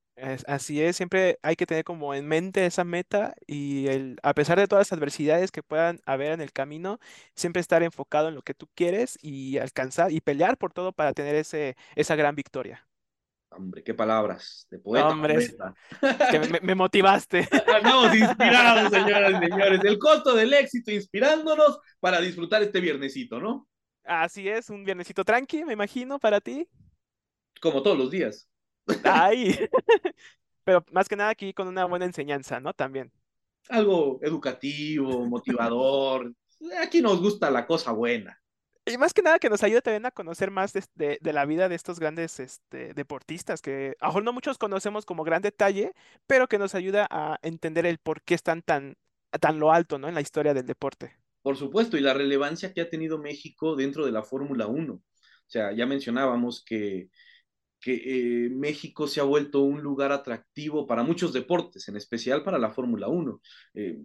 Así 0.47 0.83
es, 0.83 0.95
siempre 0.95 1.39
hay 1.41 1.57
que 1.57 1.65
tener 1.65 1.85
como 1.85 2.13
en 2.13 2.29
mente 2.29 2.67
esa 2.67 2.85
meta 2.85 3.35
y 3.47 3.87
el, 3.87 4.19
a 4.23 4.35
pesar 4.35 4.59
de 4.59 4.67
todas 4.67 4.91
las 4.91 4.99
adversidades 4.99 5.51
que 5.51 5.63
puedan 5.63 6.01
haber 6.05 6.33
en 6.33 6.43
el 6.43 6.53
camino, 6.53 6.99
siempre 7.35 7.61
estar 7.61 7.83
enfocado 7.83 8.29
en 8.29 8.35
lo 8.35 8.43
que 8.43 8.53
tú 8.53 8.69
quieres 8.75 9.19
y 9.23 9.57
alcanzar 9.57 10.13
y 10.13 10.21
pelear 10.21 10.59
por 10.59 10.75
todo 10.75 10.93
para 10.93 11.15
tener 11.15 11.35
ese, 11.35 11.77
esa 11.97 12.15
gran 12.15 12.35
victoria. 12.35 12.87
Hombre, 13.49 13.83
qué 13.83 13.95
palabras, 13.95 14.67
de 14.71 14.79
poeta. 14.81 15.09
Hombre, 15.09 15.39
que 16.31 16.41
me, 16.41 16.61
me 16.61 16.75
motivaste. 16.75 17.49
Andamos 17.75 18.15
inspirados, 18.15 18.93
señoras 18.93 19.43
y 19.43 19.47
señores. 19.47 19.81
El 19.83 19.99
costo 19.99 20.35
del 20.35 20.53
éxito 20.53 20.91
inspirándonos 20.91 21.79
para 22.01 22.21
disfrutar 22.21 22.63
este 22.63 22.81
viernesito, 22.81 23.41
¿no? 23.41 23.67
Así 24.05 24.49
es, 24.49 24.71
un 24.71 24.85
viernesito 24.85 25.25
tranqui, 25.25 25.65
me 25.65 25.73
imagino, 25.75 26.19
para 26.19 26.41
ti. 26.41 26.69
Como 27.61 27.83
todos 27.83 27.97
los 27.99 28.11
días. 28.11 28.49
Ay, 29.03 29.59
pero 30.65 30.85
más 30.93 31.09
que 31.09 31.17
nada 31.17 31.31
aquí 31.31 31.55
con 31.55 31.69
una 31.69 31.85
buena 31.87 32.05
enseñanza, 32.07 32.61
¿no? 32.61 32.75
También. 32.75 33.13
Algo 33.69 34.21
educativo, 34.23 35.27
motivador. 35.27 36.33
Aquí 36.81 37.03
nos 37.03 37.21
gusta 37.21 37.51
la 37.51 37.67
cosa 37.67 37.91
buena. 37.93 38.41
Y 38.85 38.99
más 38.99 39.15
que 39.15 39.23
nada 39.23 39.39
que 39.39 39.49
nos 39.49 39.63
ayude 39.63 39.81
también 39.83 40.07
a 40.07 40.11
conocer 40.11 40.51
más 40.51 40.73
de, 40.73 40.83
de- 40.97 41.19
de 41.21 41.33
la 41.33 41.45
vida 41.47 41.69
de 41.69 41.77
estos 41.77 42.01
grandes 42.01 42.41
este, 42.41 42.95
deportistas 42.95 43.63
que 43.63 43.97
a 44.01 44.07
lo 44.07 44.09
mejor 44.11 44.25
no 44.25 44.33
muchos 44.33 44.59
conocemos 44.59 45.07
como 45.07 45.23
gran 45.25 45.41
detalle, 45.43 45.93
pero 46.27 46.49
que 46.49 46.59
nos 46.59 46.75
ayuda 46.75 47.07
a 47.11 47.39
entender 47.43 47.87
el 47.87 47.99
por 47.99 48.23
qué 48.23 48.35
están 48.35 48.63
tan, 48.63 48.97
tan 49.41 49.61
lo 49.61 49.73
alto, 49.73 49.99
¿no? 49.99 50.09
En 50.09 50.15
la 50.17 50.21
historia 50.21 50.53
del 50.55 50.67
deporte. 50.67 51.17
Por 51.43 51.57
supuesto, 51.57 51.97
y 51.97 52.01
la 52.01 52.15
relevancia 52.15 52.73
que 52.73 52.81
ha 52.81 52.89
tenido 52.89 53.19
México 53.19 53.77
dentro 53.77 54.07
de 54.07 54.13
la 54.13 54.23
Fórmula 54.23 54.67
1. 54.67 54.93
O 54.95 55.03
sea, 55.47 55.73
ya 55.73 55.87
mencionábamos 55.87 56.65
que, 56.65 57.09
que 57.81 57.95
eh, 58.47 58.51
México 58.51 59.07
se 59.07 59.21
ha 59.21 59.25
vuelto 59.25 59.61
un 59.61 59.83
lugar 59.83 60.13
atractivo 60.13 60.87
para 60.87 61.03
muchos 61.03 61.33
deportes, 61.33 61.89
en 61.89 61.97
especial 61.97 62.45
para 62.45 62.59
la 62.59 62.71
Fórmula 62.71 63.09
1. 63.09 63.41
Eh, 63.75 63.99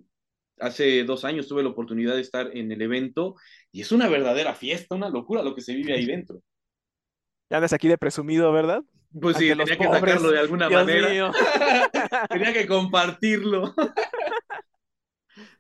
hace 0.60 1.04
dos 1.04 1.24
años 1.26 1.48
tuve 1.48 1.64
la 1.64 1.70
oportunidad 1.70 2.16
de 2.16 2.22
estar 2.22 2.50
en 2.58 2.72
el 2.72 2.82
evento 2.82 3.36
y 3.72 3.82
es 3.82 3.92
una 3.92 4.08
verdadera 4.10 4.56
fiesta, 4.56 4.96
una 4.96 5.10
locura 5.10 5.44
lo 5.44 5.54
que 5.54 5.62
se 5.62 5.76
vive 5.76 5.94
ahí 5.94 6.06
dentro. 6.08 6.42
Ya 7.50 7.58
andas 7.58 7.72
aquí 7.74 7.88
de 7.88 7.98
presumido, 7.98 8.52
¿verdad? 8.52 8.84
Pues 9.22 9.38
sí, 9.38 9.48
tenía 9.48 9.66
que 9.66 9.86
pobres. 9.86 10.02
sacarlo 10.02 10.32
de 10.32 10.40
alguna 10.40 10.68
Dios 10.68 10.86
manera. 10.86 11.10
mío. 11.10 11.32
Tenía 12.30 12.52
que 12.54 12.68
compartirlo. 12.68 13.74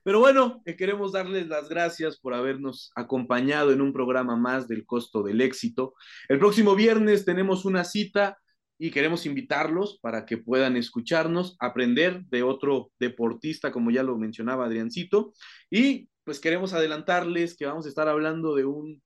Pero 0.03 0.19
bueno, 0.19 0.61
eh, 0.65 0.75
queremos 0.75 1.11
darles 1.11 1.47
las 1.47 1.69
gracias 1.69 2.17
por 2.19 2.34
habernos 2.34 2.91
acompañado 2.95 3.71
en 3.71 3.82
un 3.82 3.93
programa 3.93 4.36
más 4.36 4.67
del 4.67 4.86
costo 4.86 5.23
del 5.23 5.41
éxito. 5.41 5.93
El 6.30 6.39
próximo 6.39 6.75
viernes 6.75 7.25
tenemos 7.25 7.65
una 7.65 7.84
cita 7.84 8.38
y 8.80 8.91
queremos 8.91 9.25
invitarlos 9.25 9.99
para 10.01 10.25
que 10.25 10.38
puedan 10.38 10.78
escucharnos, 10.78 11.55
aprender 11.59 12.23
de 12.25 12.43
otro 12.43 12.91
deportista, 12.99 13.71
como 13.71 13.91
ya 13.91 14.03
lo 14.03 14.17
mencionaba 14.17 14.65
Adriancito. 14.65 15.34
Y 15.69 16.09
pues 16.23 16.39
queremos 16.39 16.73
adelantarles 16.73 17.55
que 17.55 17.65
vamos 17.65 17.86
a 17.86 17.89
estar 17.89 18.07
hablando 18.07 18.55
de 18.55 18.65
un 18.65 19.01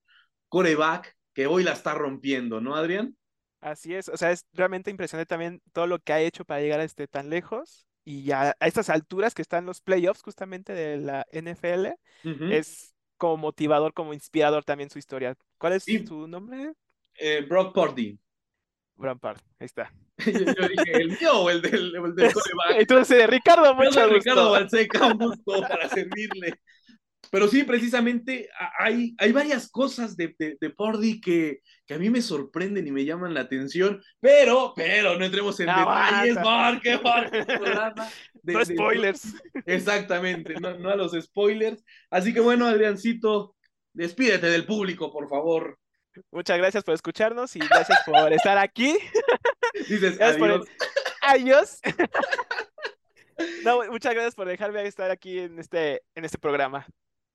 coreback 0.48 1.14
que 1.32 1.46
hoy 1.46 1.62
la 1.62 1.72
está 1.72 1.94
rompiendo, 1.94 2.60
¿no, 2.60 2.74
Adrián? 2.74 3.16
Así 3.60 3.94
es, 3.94 4.08
o 4.08 4.16
sea, 4.16 4.32
es 4.32 4.44
realmente 4.52 4.90
impresionante 4.90 5.28
también 5.28 5.62
todo 5.72 5.86
lo 5.86 6.00
que 6.00 6.12
ha 6.12 6.20
hecho 6.20 6.44
para 6.44 6.60
llegar 6.60 6.80
a 6.80 6.84
este 6.84 7.06
tan 7.06 7.30
lejos 7.30 7.86
y 8.04 8.24
ya 8.24 8.56
a 8.58 8.66
estas 8.66 8.90
alturas 8.90 9.34
que 9.34 9.42
están 9.42 9.66
los 9.66 9.80
playoffs 9.80 10.22
justamente 10.22 10.72
de 10.72 10.96
la 10.98 11.26
NFL, 11.32 11.88
es 12.50 12.94
como 13.16 13.36
motivador, 13.36 13.92
como 13.94 14.12
inspirador 14.14 14.64
también 14.64 14.90
su 14.90 14.98
historia. 14.98 15.36
¿Cuál 15.58 15.74
es 15.74 15.84
Sí. 15.84 16.04
su 16.06 16.26
nombre? 16.26 16.72
Eh, 17.16 17.44
Brock 17.48 17.74
Purdy. 17.74 18.18
Rampart, 18.96 19.42
ahí 19.58 19.66
está. 19.66 19.92
Yo, 20.26 20.32
yo 20.54 20.68
dije, 20.68 20.92
¿el 20.92 21.08
mío 21.18 21.40
o 21.40 21.50
el 21.50 21.62
del, 21.62 21.94
el 21.96 22.14
del? 22.14 22.30
Entonces, 22.78 23.26
Ricardo, 23.28 23.64
Yo 23.64 23.74
mucho. 23.74 24.06
Ricardo 24.08 24.50
Balseca, 24.52 25.06
un 25.06 25.18
gusto 25.18 25.60
para 25.68 25.88
servirle. 25.88 26.60
Pero 27.32 27.48
sí, 27.48 27.62
precisamente 27.64 28.50
hay, 28.78 29.14
hay 29.16 29.32
varias 29.32 29.70
cosas 29.70 30.18
de, 30.18 30.34
de, 30.38 30.58
de 30.60 30.68
Pordy 30.70 31.18
que, 31.18 31.60
que 31.86 31.94
a 31.94 31.98
mí 31.98 32.10
me 32.10 32.20
sorprenden 32.20 32.86
y 32.86 32.90
me 32.92 33.06
llaman 33.06 33.32
la 33.32 33.40
atención, 33.40 34.02
pero, 34.20 34.74
pero 34.76 35.18
no 35.18 35.24
entremos 35.24 35.58
en 35.60 35.68
detalles 35.68 36.36
Aguanta. 36.36 36.74
porque, 36.74 36.98
porque 36.98 37.38
el 37.54 37.94
de- 38.42 38.52
No 38.52 38.64
spoilers. 38.66 39.32
Exactamente, 39.66 40.56
no, 40.60 40.76
no 40.78 40.90
a 40.90 40.96
los 40.96 41.12
spoilers. 41.12 41.82
Así 42.10 42.34
que 42.34 42.40
bueno, 42.40 42.66
Adriancito, 42.66 43.56
despídete 43.94 44.48
del 44.48 44.66
público, 44.66 45.10
por 45.10 45.26
favor. 45.30 45.78
Muchas 46.30 46.58
gracias 46.58 46.84
por 46.84 46.92
escucharnos 46.92 47.56
y 47.56 47.60
gracias 47.60 47.98
por 48.04 48.30
estar 48.34 48.58
aquí. 48.58 48.94
Dices 49.88 50.18
Gracias 50.18 50.36
por 50.36 50.50
adiós. 50.50 50.68
Adiós. 51.22 51.80
No, 53.64 53.82
muchas 53.90 54.12
gracias 54.12 54.34
por 54.34 54.46
dejarme 54.46 54.86
estar 54.86 55.10
aquí 55.10 55.38
en 55.38 55.58
este, 55.58 56.02
en 56.14 56.26
este 56.26 56.36
programa 56.36 56.86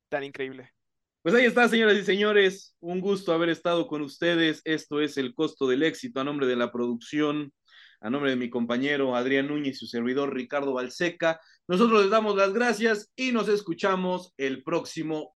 tan 0.10 0.24
increíble. 0.24 0.72
Pues 1.22 1.36
ahí 1.36 1.46
está, 1.46 1.68
señoras 1.68 1.98
y 1.98 2.04
señores. 2.04 2.76
Un 2.80 3.02
gusto 3.02 3.34
haber 3.34 3.50
estado 3.50 3.88
con 3.88 4.02
ustedes. 4.02 4.62
Esto 4.64 5.02
es 5.02 5.18
El 5.18 5.34
Costo 5.34 5.68
del 5.68 5.84
Éxito 5.84 6.22
a 6.22 6.24
nombre 6.24 6.48
de 6.48 6.56
la 6.56 6.72
producción, 6.72 7.52
a 8.00 8.10
nombre 8.10 8.30
de 8.30 8.38
mi 8.38 8.50
compañero 8.50 9.16
Adrián 9.16 9.48
Núñez 9.48 9.76
y 9.76 9.80
su 9.80 9.88
servidor 9.88 10.34
Ricardo 10.34 10.74
Balseca. 10.74 11.42
Nosotros 11.68 12.04
les 12.04 12.12
damos 12.12 12.38
las 12.38 12.54
gracias 12.54 13.12
y 13.16 13.32
nos 13.32 13.50
escuchamos 13.50 14.34
el 14.38 14.64
próximo 14.64 15.26